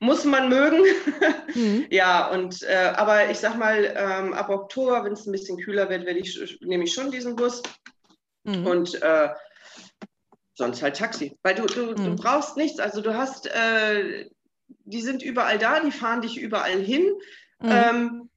[0.00, 0.82] Muss man mögen.
[1.54, 1.86] Mhm.
[1.90, 5.90] ja, und äh, aber ich sag mal, ähm, ab Oktober, wenn es ein bisschen kühler
[5.90, 7.62] wird, werde ich, nehme ich schon diesen Bus.
[8.44, 8.66] Mhm.
[8.66, 9.28] Und äh,
[10.54, 11.36] sonst halt Taxi.
[11.42, 11.96] Weil du, du, mhm.
[11.96, 12.78] du brauchst nichts.
[12.78, 14.26] Also du hast, äh,
[14.84, 17.12] die sind überall da, die fahren dich überall hin.
[17.60, 17.70] Mhm.
[17.70, 18.29] Ähm,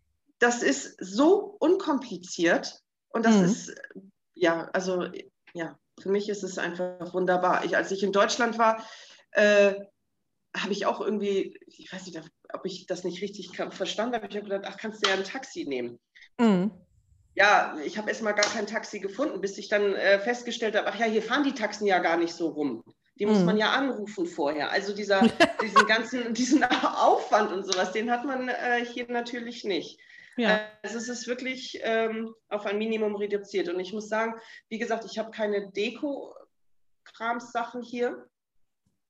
[0.43, 3.45] das ist so unkompliziert und das mhm.
[3.45, 3.75] ist,
[4.33, 5.07] ja, also
[5.53, 7.63] ja, für mich ist es einfach wunderbar.
[7.65, 8.85] Ich, als ich in Deutschland war,
[9.31, 9.73] äh,
[10.55, 12.21] habe ich auch irgendwie, ich weiß nicht,
[12.53, 15.23] ob ich das nicht richtig verstanden habe, ich habe gedacht, ach, kannst du ja ein
[15.23, 15.99] Taxi nehmen.
[16.39, 16.71] Mhm
[17.35, 20.99] ja, ich habe erstmal gar kein Taxi gefunden, bis ich dann äh, festgestellt habe, ach
[20.99, 22.83] ja, hier fahren die Taxen ja gar nicht so rum.
[23.15, 23.45] Die muss mm.
[23.45, 24.71] man ja anrufen vorher.
[24.71, 25.21] Also dieser,
[25.61, 29.99] diesen ganzen, diesen Aufwand und sowas, den hat man äh, hier natürlich nicht.
[30.37, 30.67] Ja.
[30.81, 33.69] Also es ist wirklich ähm, auf ein Minimum reduziert.
[33.69, 38.27] Und ich muss sagen, wie gesagt, ich habe keine Deko-Krams-Sachen hier.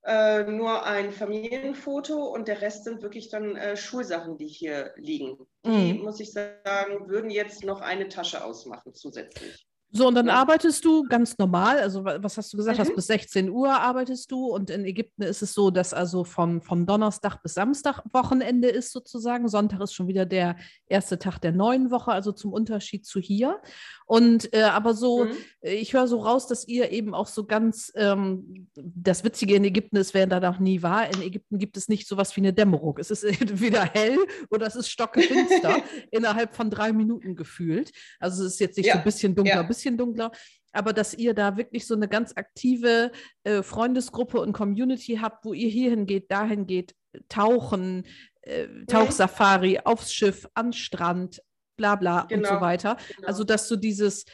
[0.06, 5.38] Äh, nur ein Familienfoto und der Rest sind wirklich dann äh, Schulsachen, die hier liegen.
[5.64, 6.02] Die, mhm.
[6.02, 9.66] muss ich sagen, würden jetzt noch eine Tasche ausmachen zusätzlich.
[9.96, 12.82] So, und dann arbeitest du ganz normal, also was hast du gesagt, mhm.
[12.82, 16.60] hast bis 16 Uhr arbeitest du und in Ägypten ist es so, dass also vom,
[16.62, 19.46] vom Donnerstag bis Samstag Wochenende ist sozusagen.
[19.46, 20.56] Sonntag ist schon wieder der
[20.88, 23.60] erste Tag der neuen Woche, also zum Unterschied zu hier.
[24.04, 25.36] Und äh, aber so, mhm.
[25.62, 29.96] ich höre so raus, dass ihr eben auch so ganz, ähm, das Witzige in Ägypten
[29.96, 32.98] ist, wer da noch nie war, in Ägypten gibt es nicht sowas wie eine Dämmerung.
[32.98, 34.18] Es ist entweder hell
[34.50, 37.92] oder es ist stockefinster innerhalb von drei Minuten gefühlt.
[38.18, 38.94] Also es ist jetzt nicht ja.
[38.94, 39.68] so ein bisschen dunkler, ein ja.
[39.68, 40.32] bisschen bisschen dunkler,
[40.72, 43.12] aber dass ihr da wirklich so eine ganz aktive
[43.44, 46.94] äh, Freundesgruppe und Community habt, wo ihr hierhin geht, dahin geht,
[47.28, 48.06] tauchen,
[48.42, 51.42] äh, Tauchsafari, aufs Schiff, an Strand,
[51.76, 52.38] bla bla genau.
[52.38, 52.96] und so genau, weiter.
[53.16, 53.28] Genau.
[53.28, 54.24] Also dass du dieses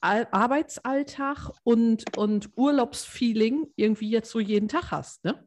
[0.00, 5.46] Al Arbeitsalltag und, und Urlaubsfeeling irgendwie jetzt so jeden Tag hast, ne?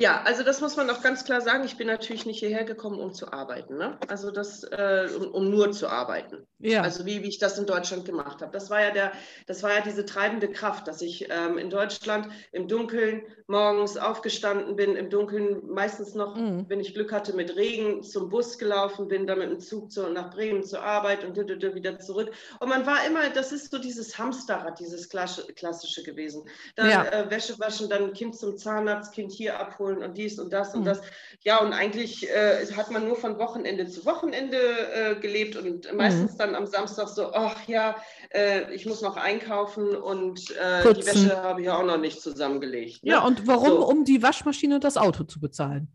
[0.00, 1.62] Ja, also das muss man auch ganz klar sagen.
[1.64, 3.76] Ich bin natürlich nicht hierher gekommen, um zu arbeiten.
[3.76, 3.98] Ne?
[4.08, 6.46] Also das, äh, um, um, nur zu arbeiten.
[6.58, 6.80] Ja.
[6.80, 8.50] Also wie, wie ich das in Deutschland gemacht habe.
[8.50, 9.12] Das war ja der,
[9.46, 14.74] das war ja diese treibende Kraft, dass ich ähm, in Deutschland im Dunkeln morgens aufgestanden
[14.74, 16.64] bin, im Dunkeln meistens noch, mhm.
[16.68, 20.08] wenn ich Glück hatte, mit Regen zum Bus gelaufen bin, dann mit dem Zug zu,
[20.08, 22.30] nach Bremen zur Arbeit und wieder zurück.
[22.58, 26.48] Und man war immer, das ist so dieses Hamsterrad, dieses klassische gewesen.
[26.76, 27.04] Dann ja.
[27.04, 30.74] äh, Wäsche waschen, dann Kind zum Zahnarzt, Kind hier abholen holen und dies und das
[30.74, 30.86] und mhm.
[30.86, 31.00] das.
[31.42, 36.34] Ja, und eigentlich äh, hat man nur von Wochenende zu Wochenende äh, gelebt und meistens
[36.34, 36.38] mhm.
[36.38, 37.96] dann am Samstag so, ach ja,
[38.32, 43.04] äh, ich muss noch einkaufen und äh, die Wäsche habe ich auch noch nicht zusammengelegt.
[43.04, 43.12] Ne?
[43.12, 43.68] Ja, und warum?
[43.68, 43.86] So.
[43.86, 45.88] Um die Waschmaschine und das Auto zu bezahlen.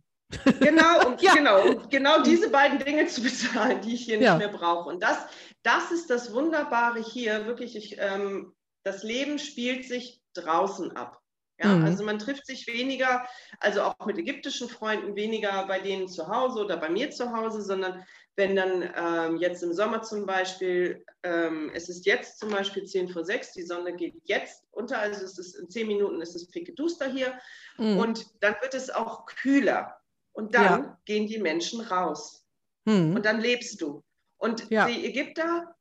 [0.60, 1.34] Genau, und ja.
[1.34, 4.38] genau, und genau diese beiden Dinge zu bezahlen, die ich hier ja.
[4.38, 4.90] nicht mehr brauche.
[4.90, 5.18] Und das,
[5.64, 11.22] das ist das Wunderbare hier, wirklich, ich, ähm, das Leben spielt sich draußen ab.
[11.58, 11.86] Ja, mhm.
[11.86, 13.26] also man trifft sich weniger,
[13.60, 17.62] also auch mit ägyptischen Freunden, weniger bei denen zu Hause oder bei mir zu Hause,
[17.62, 18.04] sondern
[18.36, 23.08] wenn dann ähm, jetzt im Sommer zum Beispiel, ähm, es ist jetzt zum Beispiel 10
[23.08, 26.50] vor 6, die Sonne geht jetzt unter, also es ist in 10 Minuten ist es
[26.50, 27.40] pickeduster hier
[27.78, 27.98] mhm.
[27.98, 29.96] und dann wird es auch kühler
[30.34, 31.00] und dann ja.
[31.06, 32.46] gehen die Menschen raus
[32.84, 33.16] mhm.
[33.16, 34.04] und dann lebst du.
[34.38, 34.86] Und ja.
[34.88, 35.74] die Ägypter,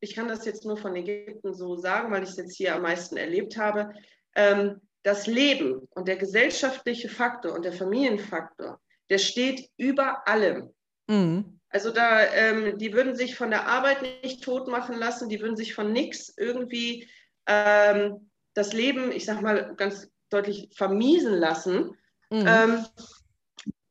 [0.00, 2.82] ich kann das jetzt nur von Ägypten so sagen, weil ich es jetzt hier am
[2.82, 3.94] meisten erlebt habe,
[4.34, 8.80] ähm, das Leben und der gesellschaftliche Faktor und der Familienfaktor,
[9.10, 10.74] der steht über allem.
[11.06, 11.60] Mhm.
[11.68, 15.56] Also da, ähm, die würden sich von der Arbeit nicht tot machen lassen, die würden
[15.56, 17.08] sich von nichts irgendwie
[17.46, 21.96] ähm, das Leben, ich sag mal ganz deutlich, vermiesen lassen.
[22.30, 22.46] Mhm.
[22.46, 22.86] Ähm,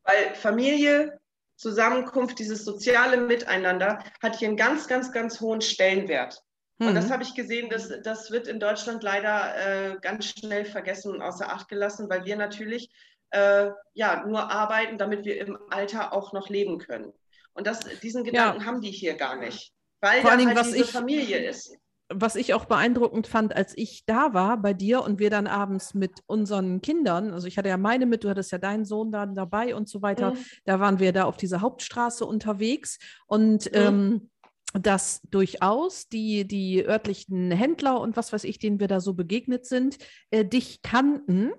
[0.03, 1.20] weil Familie,
[1.57, 6.41] Zusammenkunft, dieses soziale Miteinander hat hier einen ganz, ganz, ganz hohen Stellenwert.
[6.84, 6.90] Mhm.
[6.90, 11.12] Und das habe ich gesehen, das, das wird in Deutschland leider äh, ganz schnell vergessen
[11.12, 12.92] und außer Acht gelassen, weil wir natürlich
[13.32, 17.14] äh, ja, nur arbeiten, damit wir im Alter auch noch leben können.
[17.54, 18.68] Und das, diesen Gedanken ja.
[18.68, 21.76] haben die hier gar nicht, weil Vor da allem, halt was diese ich, Familie ist.
[22.10, 25.94] Was ich auch beeindruckend fand, als ich da war bei dir und wir dann abends
[25.94, 29.36] mit unseren Kindern, also ich hatte ja meine mit, du hattest ja deinen Sohn dann
[29.36, 30.46] dabei und so weiter, mhm.
[30.66, 33.78] da waren wir da auf dieser Hauptstraße unterwegs und mhm.
[33.78, 34.30] ähm,
[34.74, 39.65] dass durchaus die, die örtlichen Händler und was weiß ich, denen wir da so begegnet
[39.65, 39.97] sind,
[40.32, 41.51] äh, dich kannten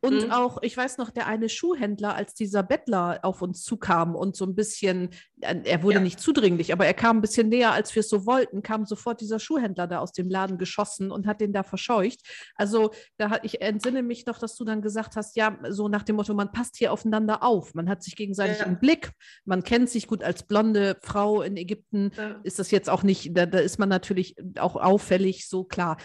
[0.00, 0.30] und mhm.
[0.30, 4.44] auch, ich weiß noch, der eine Schuhhändler, als dieser Bettler auf uns zukam und so
[4.44, 6.00] ein bisschen, äh, er wurde ja.
[6.00, 9.20] nicht zudringlich, aber er kam ein bisschen näher, als wir es so wollten, kam sofort
[9.20, 12.20] dieser Schuhhändler da aus dem Laden geschossen und hat den da verscheucht.
[12.54, 16.04] Also da hat, ich entsinne mich noch, dass du dann gesagt hast, ja, so nach
[16.04, 18.66] dem Motto, man passt hier aufeinander auf, man hat sich gegenseitig ja.
[18.66, 19.10] im Blick,
[19.44, 22.40] man kennt sich gut als blonde Frau in Ägypten, ja.
[22.44, 25.96] ist das jetzt auch nicht, da, da ist man natürlich auch auffällig, so klar.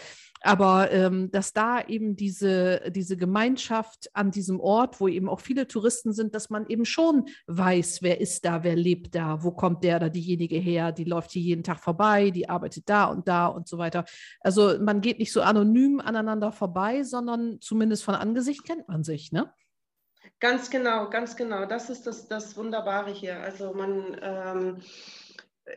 [0.44, 5.66] Aber ähm, dass da eben diese, diese Gemeinschaft an diesem Ort, wo eben auch viele
[5.66, 9.82] Touristen sind, dass man eben schon weiß, wer ist da, wer lebt da, wo kommt
[9.84, 13.46] der oder diejenige her, die läuft hier jeden Tag vorbei, die arbeitet da und da
[13.46, 14.04] und so weiter.
[14.40, 19.32] Also man geht nicht so anonym aneinander vorbei, sondern zumindest von Angesicht kennt man sich,
[19.32, 19.50] ne?
[20.40, 21.64] Ganz genau, ganz genau.
[21.64, 23.40] Das ist das, das Wunderbare hier.
[23.40, 24.82] Also man ähm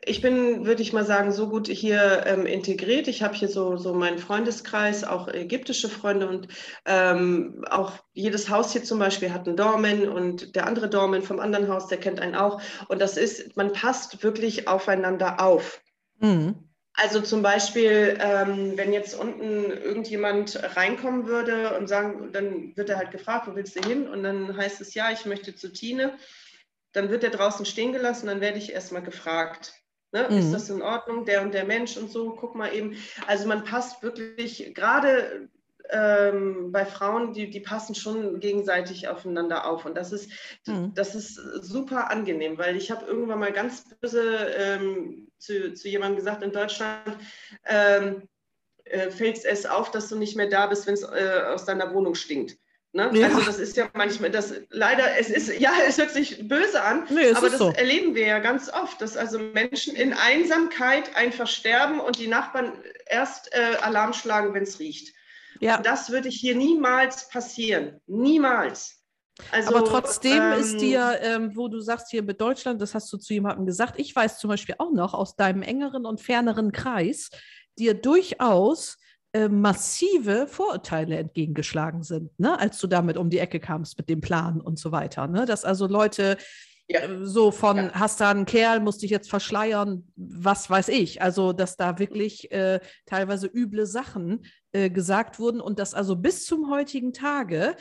[0.06, 3.08] ich bin, würde ich mal sagen, so gut hier ähm, integriert.
[3.08, 6.50] Ich habe hier so, so meinen Freundeskreis, auch ägyptische Freunde und
[6.86, 11.40] ähm, auch jedes Haus hier zum Beispiel hat einen Dormen und der andere Dormen vom
[11.40, 12.62] anderen Haus, der kennt einen auch.
[12.90, 15.82] Und das ist, man passt wirklich aufeinander auf.
[16.20, 16.56] Mhm.
[16.94, 22.98] Also zum Beispiel, ähm, wenn jetzt unten irgendjemand reinkommen würde und sagen, dann wird er
[22.98, 24.08] halt gefragt, wo willst du hin?
[24.10, 26.14] Und dann heißt es, ja, ich möchte zu Tine
[26.94, 29.74] dann wird er draußen stehen gelassen, dann werde ich erstmal gefragt,
[30.12, 30.38] ne, mhm.
[30.38, 32.98] ist das in Ordnung, der und der Mensch und so, guck mal eben.
[33.28, 35.50] Also man passt wirklich, gerade
[35.90, 39.86] ähm, bei Frauen, die, die passen schon gegenseitig aufeinander auf.
[39.86, 40.30] Und das ist,
[40.66, 40.94] mhm.
[40.94, 46.18] das ist super angenehm, weil ich habe irgendwann mal ganz böse ähm, zu, zu jemandem
[46.18, 47.18] gesagt in Deutschland,
[47.66, 48.28] ähm,
[48.86, 51.94] äh, fällt es auf, dass du nicht mehr da bist, wenn es äh, aus deiner
[51.94, 52.58] Wohnung stinkt.
[52.98, 53.12] Ne?
[53.14, 53.28] Ja.
[53.28, 57.04] Also das ist ja manchmal, das leider, es ist, ja, es hört sich böse an,
[57.12, 57.70] nee, aber das so.
[57.70, 62.74] erleben wir ja ganz oft, dass also Menschen in Einsamkeit einfach sterben und die Nachbarn
[63.06, 65.14] erst äh, Alarm schlagen, wenn es riecht.
[65.60, 65.78] Ja.
[65.78, 68.02] Das würde hier niemals passieren.
[68.08, 68.96] Niemals.
[69.52, 73.14] Also, aber trotzdem ähm, ist dir, ähm, wo du sagst, hier mit Deutschland, das hast
[73.14, 76.72] du zu jemandem gesagt, ich weiß zum Beispiel auch noch aus deinem engeren und ferneren
[76.72, 77.30] Kreis,
[77.78, 78.98] dir durchaus
[79.38, 82.60] äh, massive Vorurteile entgegengeschlagen sind, ne?
[82.60, 85.28] als du damit um die Ecke kamst mit dem Plan und so weiter.
[85.28, 85.46] Ne?
[85.46, 86.38] Dass also Leute
[86.90, 87.02] ja.
[87.02, 87.92] Äh, so von, ja.
[87.94, 91.22] hast da einen Kerl, musst dich jetzt verschleiern, was weiß ich.
[91.22, 96.46] Also, dass da wirklich äh, teilweise üble Sachen äh, gesagt wurden und dass also bis
[96.46, 97.76] zum heutigen Tage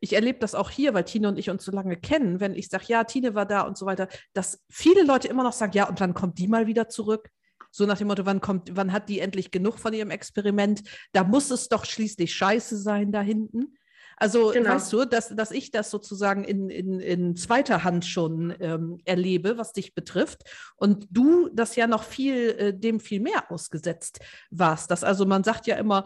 [0.00, 2.68] ich erlebe das auch hier, weil Tine und ich uns so lange kennen, wenn ich
[2.68, 5.88] sage, ja, Tine war da und so weiter, dass viele Leute immer noch sagen, ja,
[5.88, 7.30] und wann kommt die mal wieder zurück?
[7.76, 10.82] So nach dem Motto, wann kommt, wann hat die endlich genug von ihrem Experiment?
[11.12, 13.76] Da muss es doch schließlich scheiße sein da hinten.
[14.16, 14.70] Also genau.
[14.70, 19.58] weißt du, dass, dass ich das sozusagen in, in, in zweiter Hand schon ähm, erlebe,
[19.58, 20.44] was dich betrifft.
[20.76, 24.20] Und du das ja noch viel, äh, dem viel mehr ausgesetzt
[24.50, 24.90] warst.
[24.90, 26.04] Dass also man sagt ja immer,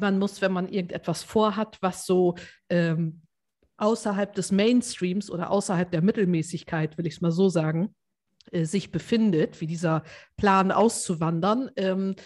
[0.00, 2.34] man muss, wenn man irgendetwas vorhat, was so
[2.68, 3.22] ähm,
[3.76, 7.94] außerhalb des Mainstreams oder außerhalb der Mittelmäßigkeit, will ich es mal so sagen,
[8.52, 10.02] äh, sich befindet, wie dieser
[10.36, 12.16] Plan auszuwandern, ähm,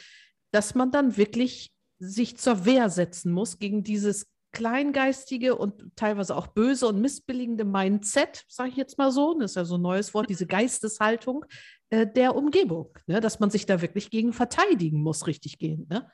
[0.50, 6.46] dass man dann wirklich sich zur Wehr setzen muss gegen dieses kleingeistige und teilweise auch
[6.46, 10.14] böse und missbilligende Mindset, sage ich jetzt mal so, das ist ja so ein neues
[10.14, 11.44] Wort, diese Geisteshaltung
[11.90, 13.20] äh, der Umgebung, ne?
[13.20, 15.86] dass man sich da wirklich gegen verteidigen muss, richtig gehen.
[15.90, 16.08] Ne?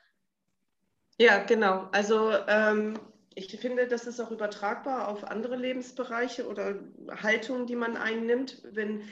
[1.19, 1.87] Ja, genau.
[1.91, 2.99] Also ähm,
[3.35, 6.79] ich finde, das ist auch übertragbar auf andere Lebensbereiche oder
[7.21, 8.61] Haltungen, die man einnimmt.
[8.71, 9.03] Wenn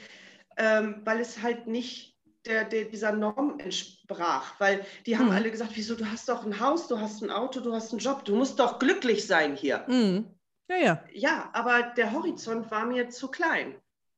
[0.60, 4.60] ähm, weil es halt nicht der, der, dieser Norm entsprach.
[4.60, 5.32] Weil die haben mhm.
[5.32, 8.00] alle gesagt, wieso, du hast doch ein Haus, du hast ein Auto, du hast einen
[8.00, 9.84] Job, du musst doch glücklich sein hier.
[9.88, 10.26] Mhm.
[10.68, 11.04] Ja, ja.
[11.12, 13.74] Ja, aber der Horizont war mir zu klein.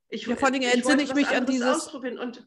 [0.08, 1.86] Ich, ja, vor allem entsinne ich mich an dieses...
[1.94, 2.46] Und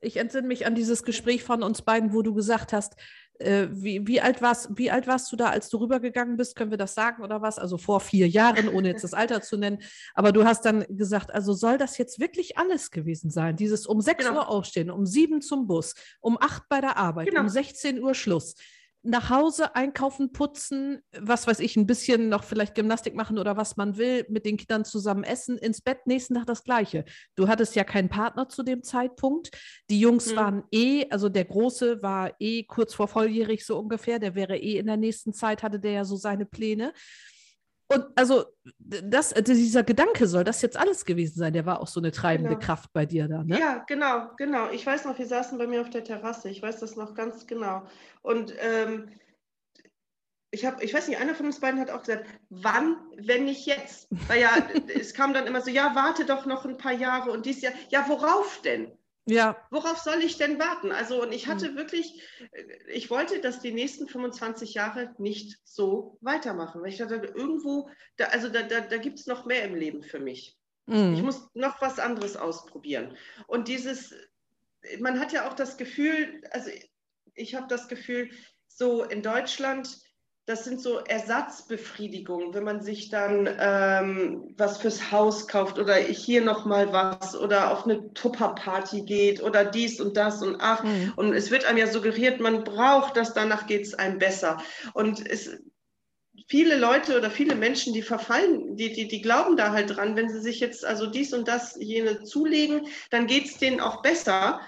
[0.00, 2.94] ich entsinne mich an dieses Gespräch von uns beiden, wo du gesagt hast,
[3.38, 6.54] Äh, wie, wie, alt warst, wie alt warst du da, als du rübergegangen bist?
[6.54, 7.58] Können wir das sagen oder was?
[7.58, 9.78] Also vor vier Jahren, ohne jetzt das Alter zu nennen.
[10.14, 13.56] Aber du hast dann gesagt, also soll das jetzt wirklich alles gewesen sein?
[13.56, 14.38] Dieses um 6 genau.
[14.38, 17.40] Uhr aufstehen, um 7 zum Bus, um 8 bei der Arbeit, genau.
[17.40, 18.54] um 16 Uhr Schluss
[19.04, 23.76] nach Hause einkaufen, putzen, was weiß ich, ein bisschen noch vielleicht Gymnastik machen oder was
[23.76, 27.04] man will, mit den Kindern zusammen essen, ins Bett, nächsten Tag das Gleiche.
[27.36, 29.50] Du hattest ja keinen Partner zu dem Zeitpunkt.
[29.90, 30.36] Die Jungs mhm.
[30.36, 34.78] waren eh, also der Große war eh kurz vor volljährig so ungefähr, der wäre eh
[34.78, 36.94] in der nächsten Zeit, hatte der ja so seine Pläne.
[37.88, 38.44] Und also
[38.78, 41.52] das, äh, dieser Gedanke soll das jetzt alles gewesen sein.
[41.52, 42.64] Der war auch so eine treibende genau.
[42.64, 43.58] Kraft bei dir da, ne?
[43.58, 44.70] Ja, genau, genau.
[44.70, 46.48] Ich weiß noch, wir saßen bei mir auf der Terrasse.
[46.48, 47.82] Ich weiß das noch ganz genau.
[48.22, 49.10] Und ähm,
[50.50, 53.66] ich habe, ich weiß nicht, einer von uns beiden hat auch gesagt, wann, wenn nicht
[53.66, 54.08] jetzt?
[54.28, 54.50] Weil ja,
[54.94, 57.74] es kam dann immer so, ja, warte doch noch ein paar Jahre und dies Jahr,
[57.90, 58.92] ja, worauf denn?
[59.26, 59.56] Ja.
[59.70, 60.92] Worauf soll ich denn warten?
[60.92, 61.76] Also, und ich hatte mhm.
[61.76, 62.22] wirklich,
[62.52, 62.62] äh,
[62.92, 66.82] ich wollte, dass die nächsten 25 Jahre nicht so weitermachen.
[66.82, 70.02] Weil ich dachte, irgendwo, da, also da, da, da gibt es noch mehr im Leben
[70.02, 70.58] für mich.
[70.86, 71.14] Mhm.
[71.14, 73.16] Ich muss noch was anderes ausprobieren.
[73.46, 74.14] Und dieses,
[75.00, 76.70] man hat ja auch das Gefühl, also
[77.34, 78.30] ich habe das Gefühl,
[78.66, 80.00] so in Deutschland,
[80.46, 86.42] das sind so Ersatzbefriedigungen, wenn man sich dann ähm, was fürs Haus kauft oder hier
[86.42, 90.82] nochmal was oder auf eine Tupperparty geht oder dies und das und ach.
[90.82, 91.14] Mhm.
[91.16, 94.58] Und es wird einem ja suggeriert, man braucht das, danach geht es einem besser.
[94.92, 95.62] Und es,
[96.46, 100.28] viele Leute oder viele Menschen, die verfallen, die, die, die glauben da halt dran, wenn
[100.28, 104.60] sie sich jetzt also dies und das, jene zulegen, dann geht es denen auch besser.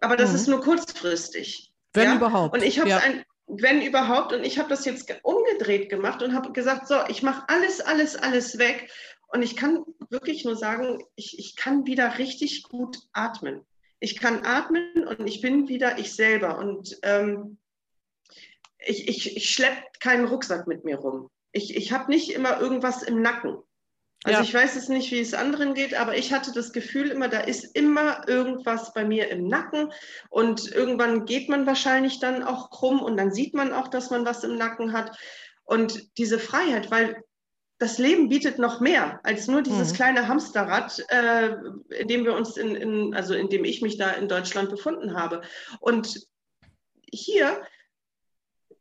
[0.00, 0.36] Aber das mhm.
[0.36, 1.70] ist nur kurzfristig.
[1.92, 2.16] Wenn ja?
[2.16, 2.54] überhaupt.
[2.54, 2.98] Und ich habe ja.
[2.98, 4.32] ein wenn überhaupt.
[4.32, 8.16] Und ich habe das jetzt umgedreht gemacht und habe gesagt, so, ich mache alles, alles,
[8.16, 8.90] alles weg.
[9.28, 13.64] Und ich kann wirklich nur sagen, ich, ich kann wieder richtig gut atmen.
[14.00, 16.58] Ich kann atmen und ich bin wieder ich selber.
[16.58, 17.58] Und ähm,
[18.78, 21.30] ich, ich, ich schleppe keinen Rucksack mit mir rum.
[21.52, 23.58] Ich, ich habe nicht immer irgendwas im Nacken.
[24.24, 24.44] Also ja.
[24.44, 27.40] ich weiß es nicht, wie es anderen geht, aber ich hatte das Gefühl immer, da
[27.40, 29.92] ist immer irgendwas bei mir im Nacken
[30.28, 34.26] und irgendwann geht man wahrscheinlich dann auch krumm und dann sieht man auch, dass man
[34.26, 35.16] was im Nacken hat.
[35.62, 37.22] Und diese Freiheit, weil
[37.78, 39.96] das Leben bietet noch mehr als nur dieses mhm.
[39.96, 41.54] kleine Hamsterrad, äh,
[42.00, 45.14] in dem wir uns in, in, also in dem ich mich da in Deutschland befunden
[45.14, 45.42] habe.
[45.78, 46.26] Und
[47.12, 47.62] hier,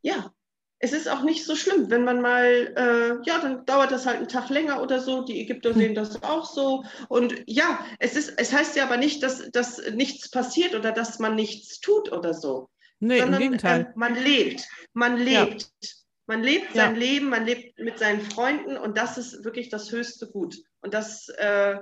[0.02, 0.32] ja,
[0.80, 4.18] es ist auch nicht so schlimm, wenn man mal, äh, ja, dann dauert das halt
[4.18, 5.24] einen Tag länger oder so.
[5.24, 5.78] Die Ägypter hm.
[5.78, 6.84] sehen das auch so.
[7.10, 11.20] Und ja, es ist, es heißt ja aber nicht, dass, dass nichts passiert oder dass
[11.20, 12.70] man nichts tut oder so.
[13.00, 13.82] Nee, sondern, im Gegenteil.
[13.82, 14.68] Äh, man lebt.
[14.94, 15.62] Man lebt.
[15.64, 15.90] Ja.
[16.28, 16.86] Man lebt ja.
[16.86, 20.58] sein Leben, man lebt mit seinen Freunden und das ist wirklich das höchste Gut.
[20.82, 21.78] Und das, äh,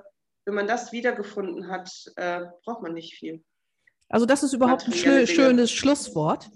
[0.45, 3.43] wenn man das wiedergefunden hat, äh, braucht man nicht viel.
[4.07, 6.47] Also das ist überhaupt ein schön, schönes Schlusswort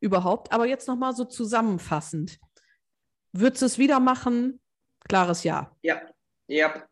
[0.00, 0.52] überhaupt.
[0.52, 2.38] Aber jetzt nochmal so zusammenfassend.
[3.32, 4.60] Würdest du es wieder machen?
[5.08, 5.74] Klares Ja.
[5.82, 6.00] Ja,
[6.46, 6.86] ja.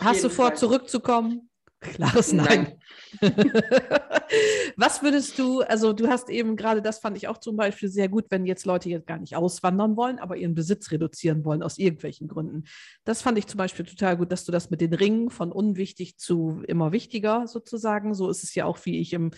[0.00, 0.56] Hast du vor, Fall.
[0.56, 1.48] zurückzukommen?
[1.80, 2.76] Klares Nein.
[3.20, 3.32] Nein.
[4.76, 8.08] Was würdest du, also du hast eben gerade, das fand ich auch zum Beispiel sehr
[8.08, 11.78] gut, wenn jetzt Leute jetzt gar nicht auswandern wollen, aber ihren Besitz reduzieren wollen aus
[11.78, 12.64] irgendwelchen Gründen.
[13.04, 16.18] Das fand ich zum Beispiel total gut, dass du das mit den Ringen von unwichtig
[16.18, 19.30] zu immer wichtiger sozusagen, so ist es ja auch, wie ich im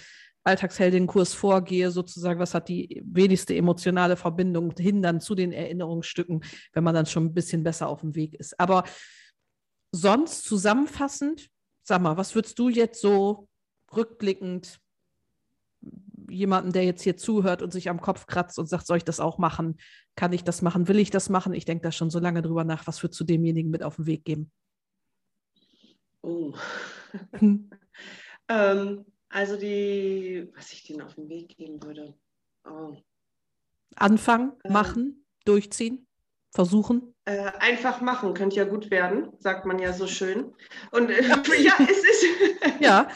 [0.45, 6.85] Alltagsheldinnenkurs vorgehe, sozusagen, was hat die wenigste emotionale Verbindung hin dann zu den Erinnerungsstücken, wenn
[6.85, 8.59] man dann schon ein bisschen besser auf dem Weg ist.
[8.59, 8.85] Aber
[9.93, 11.49] sonst zusammenfassend,
[11.83, 13.49] sag mal, was würdest du jetzt so
[13.95, 14.81] rückblickend
[16.31, 19.21] jemanden, der jetzt hier zuhört und sich am Kopf kratzt und sagt, soll ich das
[19.21, 19.79] auch machen?
[20.15, 20.89] Kann ich das machen?
[20.89, 21.53] Will ich das machen?
[21.53, 22.87] Ich denke da schon so lange drüber nach.
[22.87, 24.51] Was würdest du demjenigen mit auf den Weg geben?
[26.23, 26.55] Oh.
[27.33, 27.71] Hm.
[28.49, 32.15] ähm, also die, was ich denen auf den Weg geben würde.
[32.69, 32.97] Oh.
[33.97, 36.07] Anfangen, äh, machen, durchziehen,
[36.51, 37.15] versuchen.
[37.25, 40.53] Äh, einfach machen könnte ja gut werden, sagt man ja so schön.
[40.91, 41.23] Und äh,
[41.63, 42.25] ja, es ist
[42.81, 43.09] ja.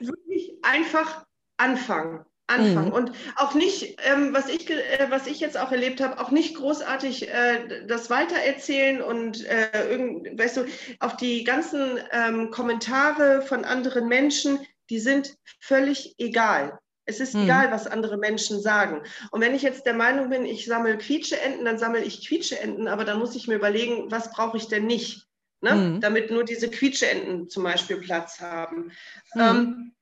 [0.00, 2.24] wirklich einfach anfangen.
[2.48, 2.90] Anfangen.
[2.90, 2.94] Mhm.
[2.94, 6.54] Und auch nicht, ähm, was, ich, äh, was ich jetzt auch erlebt habe, auch nicht
[6.54, 10.66] großartig äh, das weitererzählen und äh, irgend, weißt du,
[11.00, 14.60] auf die ganzen ähm, Kommentare von anderen Menschen
[14.90, 16.78] die sind völlig egal.
[17.04, 17.44] Es ist hm.
[17.44, 19.02] egal, was andere Menschen sagen.
[19.30, 23.04] Und wenn ich jetzt der Meinung bin, ich sammle Quietscheenten, dann sammle ich Quietscheenten, aber
[23.04, 25.26] dann muss ich mir überlegen, was brauche ich denn nicht,
[25.60, 25.70] ne?
[25.70, 26.00] Hm.
[26.00, 28.92] damit nur diese Quietscheenten zum Beispiel Platz haben.
[29.32, 29.40] Hm.
[29.40, 29.92] Ähm,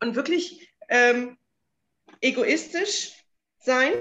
[0.00, 1.36] und wirklich ähm,
[2.20, 3.12] egoistisch
[3.58, 3.92] sein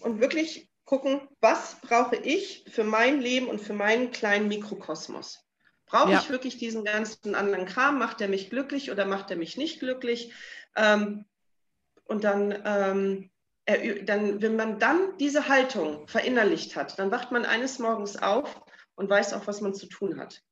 [0.00, 5.38] und wirklich gucken, was brauche ich für mein Leben und für meinen kleinen Mikrokosmos.
[5.90, 6.20] Brauche ja.
[6.20, 7.98] ich wirklich diesen ganzen anderen Kram?
[7.98, 10.32] Macht er mich glücklich oder macht er mich nicht glücklich?
[10.76, 11.24] Ähm,
[12.04, 13.30] und dann ähm,
[14.04, 18.60] dann, wenn man dann diese Haltung verinnerlicht hat, dann wacht man eines Morgens auf
[18.94, 20.42] und weiß auch, was man zu tun hat.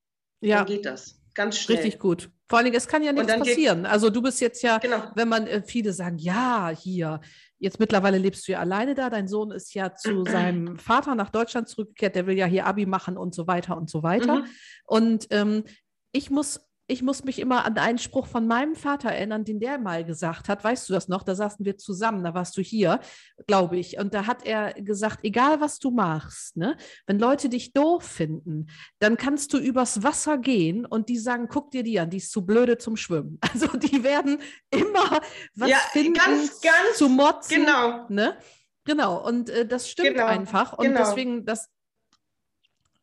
[0.41, 0.57] Ja.
[0.57, 1.18] Dann geht das.
[1.39, 1.77] Ganz schnell.
[1.77, 2.29] Richtig gut.
[2.49, 3.85] Vor allen Dingen, es kann ja nichts passieren.
[3.85, 5.03] Also du bist jetzt ja, genau.
[5.15, 7.21] wenn man äh, viele sagen, ja, hier,
[7.59, 11.29] jetzt mittlerweile lebst du ja alleine da, dein Sohn ist ja zu seinem Vater nach
[11.29, 14.39] Deutschland zurückgekehrt, der will ja hier Abi machen und so weiter und so weiter.
[14.39, 14.45] Mhm.
[14.85, 15.63] Und ähm,
[16.11, 16.59] ich muss
[16.89, 20.49] ich muss mich immer an einen Spruch von meinem Vater erinnern, den der mal gesagt
[20.49, 20.63] hat.
[20.63, 21.21] Weißt du das noch?
[21.21, 22.99] Da saßen wir zusammen, da warst du hier,
[23.45, 23.99] glaube ich.
[23.99, 26.75] Und da hat er gesagt, egal was du machst, ne,
[27.05, 28.67] wenn Leute dich doof finden,
[28.97, 32.31] dann kannst du übers Wasser gehen und die sagen, guck dir die an, die ist
[32.31, 33.39] zu blöde zum Schwimmen.
[33.51, 34.37] Also die werden
[34.69, 35.19] immer
[35.55, 37.65] was ja, finden ganz, ganz, zu motzen.
[37.65, 38.05] Genau.
[38.09, 38.37] Ne?
[38.85, 40.73] Genau, und äh, das stimmt genau, einfach.
[40.73, 40.99] Und genau.
[40.99, 41.67] deswegen, das,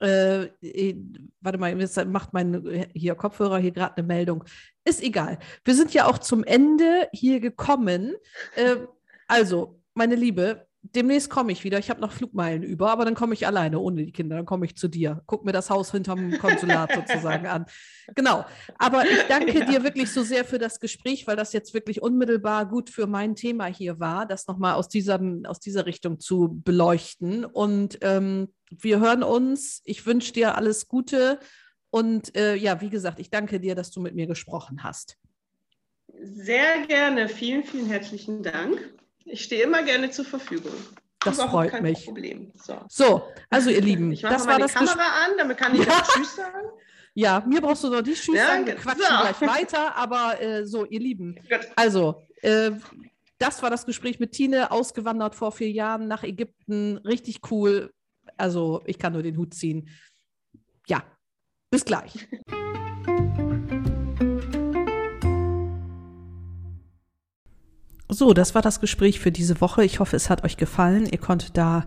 [0.00, 0.96] äh, äh,
[1.40, 4.44] warte mal, jetzt macht mein hier Kopfhörer hier gerade eine Meldung.
[4.84, 5.38] Ist egal.
[5.64, 8.14] Wir sind ja auch zum Ende hier gekommen.
[8.56, 8.76] Äh,
[9.26, 11.78] also, meine Liebe, demnächst komme ich wieder.
[11.78, 14.36] Ich habe noch Flugmeilen über, aber dann komme ich alleine ohne die Kinder.
[14.36, 15.22] Dann komme ich zu dir.
[15.26, 17.66] Guck mir das Haus hinterm Konsulat sozusagen an.
[18.14, 18.44] Genau.
[18.78, 19.64] Aber ich danke ja.
[19.64, 23.34] dir wirklich so sehr für das Gespräch, weil das jetzt wirklich unmittelbar gut für mein
[23.34, 27.44] Thema hier war, das nochmal aus, aus dieser Richtung zu beleuchten.
[27.44, 29.82] Und ähm, wir hören uns.
[29.84, 31.38] Ich wünsche dir alles Gute.
[31.90, 35.16] Und äh, ja, wie gesagt, ich danke dir, dass du mit mir gesprochen hast.
[36.22, 37.28] Sehr gerne.
[37.28, 38.78] Vielen, vielen herzlichen Dank.
[39.26, 40.72] Ich stehe immer gerne zur Verfügung.
[41.20, 42.04] Das freut kein mich.
[42.04, 42.52] Problem.
[42.54, 42.80] So.
[42.88, 43.22] so.
[43.50, 46.02] also ihr Lieben, ich das war das Kamera Ges an, damit kann ich ja.
[46.02, 46.68] Tschüss sagen.
[47.18, 48.66] Ja, mir brauchst du noch die Tschüss ja, sagen.
[48.66, 49.22] Wir quatschen so.
[49.22, 51.40] gleich weiter, aber äh, so, ihr Lieben.
[51.74, 52.72] Also, äh,
[53.38, 56.98] das war das Gespräch mit Tine, ausgewandert vor vier Jahren nach Ägypten.
[56.98, 57.90] Richtig cool.
[58.36, 59.88] Also, ich kann nur den Hut ziehen.
[60.88, 61.04] Ja,
[61.70, 62.28] bis gleich.
[68.08, 69.84] So, das war das Gespräch für diese Woche.
[69.84, 71.06] Ich hoffe, es hat euch gefallen.
[71.06, 71.84] Ihr konntet da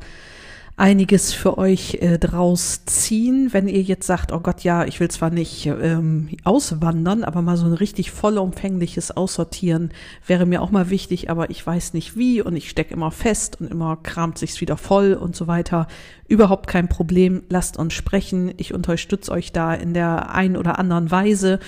[0.76, 3.50] einiges für euch äh, draus ziehen.
[3.52, 7.58] Wenn ihr jetzt sagt, oh Gott, ja, ich will zwar nicht ähm, auswandern, aber mal
[7.58, 9.92] so ein richtig vollumfängliches Aussortieren
[10.26, 13.60] wäre mir auch mal wichtig, aber ich weiß nicht wie und ich stecke immer fest
[13.60, 15.88] und immer kramt sich's wieder voll und so weiter.
[16.28, 17.44] Überhaupt kein Problem.
[17.50, 18.54] Lasst uns sprechen.
[18.58, 21.60] Ich unterstütze euch da in der ein oder anderen Weise.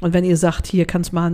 [0.00, 1.30] Und wenn ihr sagt, hier kannst mal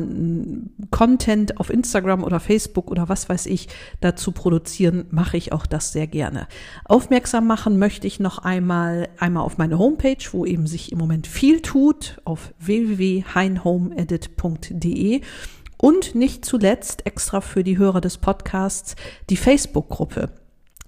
[0.91, 3.69] Content auf Instagram oder Facebook oder was weiß ich
[4.01, 6.49] dazu produzieren, mache ich auch das sehr gerne.
[6.85, 11.27] Aufmerksam machen möchte ich noch einmal, einmal auf meine Homepage, wo eben sich im Moment
[11.27, 15.21] viel tut, auf www.heinhomeedit.de.
[15.79, 18.97] Und nicht zuletzt extra für die Hörer des Podcasts
[19.29, 20.31] die Facebook-Gruppe.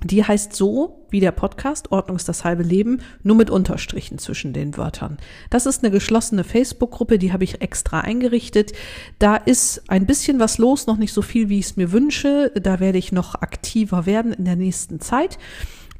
[0.02, 4.52] Die heißt so wie der Podcast Ordnung ist das halbe Leben, nur mit Unterstrichen zwischen
[4.52, 5.18] den Wörtern.
[5.50, 8.72] Das ist eine geschlossene Facebook-Gruppe, die habe ich extra eingerichtet.
[9.18, 12.52] Da ist ein bisschen was los, noch nicht so viel, wie ich es mir wünsche.
[12.54, 15.38] Da werde ich noch aktiver werden in der nächsten Zeit.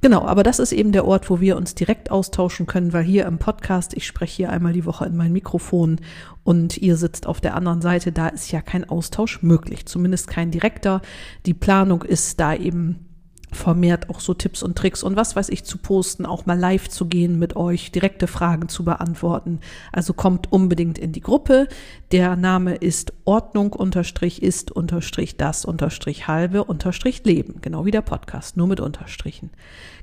[0.00, 3.26] Genau, aber das ist eben der Ort, wo wir uns direkt austauschen können, weil hier
[3.26, 6.00] im Podcast, ich spreche hier einmal die Woche in mein Mikrofon
[6.44, 10.52] und ihr sitzt auf der anderen Seite, da ist ja kein Austausch möglich, zumindest kein
[10.52, 11.02] direkter.
[11.46, 13.07] Die Planung ist da eben
[13.52, 16.88] vermehrt auch so Tipps und Tricks und was weiß ich zu posten, auch mal live
[16.88, 19.60] zu gehen mit euch, direkte Fragen zu beantworten.
[19.92, 21.68] Also kommt unbedingt in die Gruppe.
[22.12, 27.60] Der Name ist Ordnung unterstrich ist unterstrich das unterstrich halbe unterstrich Leben.
[27.62, 29.50] Genau wie der Podcast, nur mit Unterstrichen.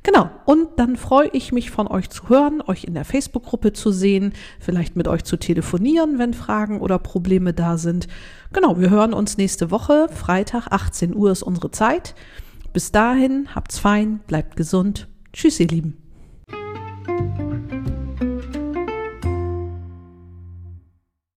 [0.03, 0.29] Genau.
[0.45, 4.33] Und dann freue ich mich von euch zu hören, euch in der Facebook-Gruppe zu sehen,
[4.59, 8.07] vielleicht mit euch zu telefonieren, wenn Fragen oder Probleme da sind.
[8.53, 8.79] Genau.
[8.79, 10.07] Wir hören uns nächste Woche.
[10.09, 12.13] Freitag, 18 Uhr ist unsere Zeit.
[12.75, 15.07] Bis dahin, habt's fein, bleibt gesund.
[15.31, 16.04] Tschüss, ihr Lieben.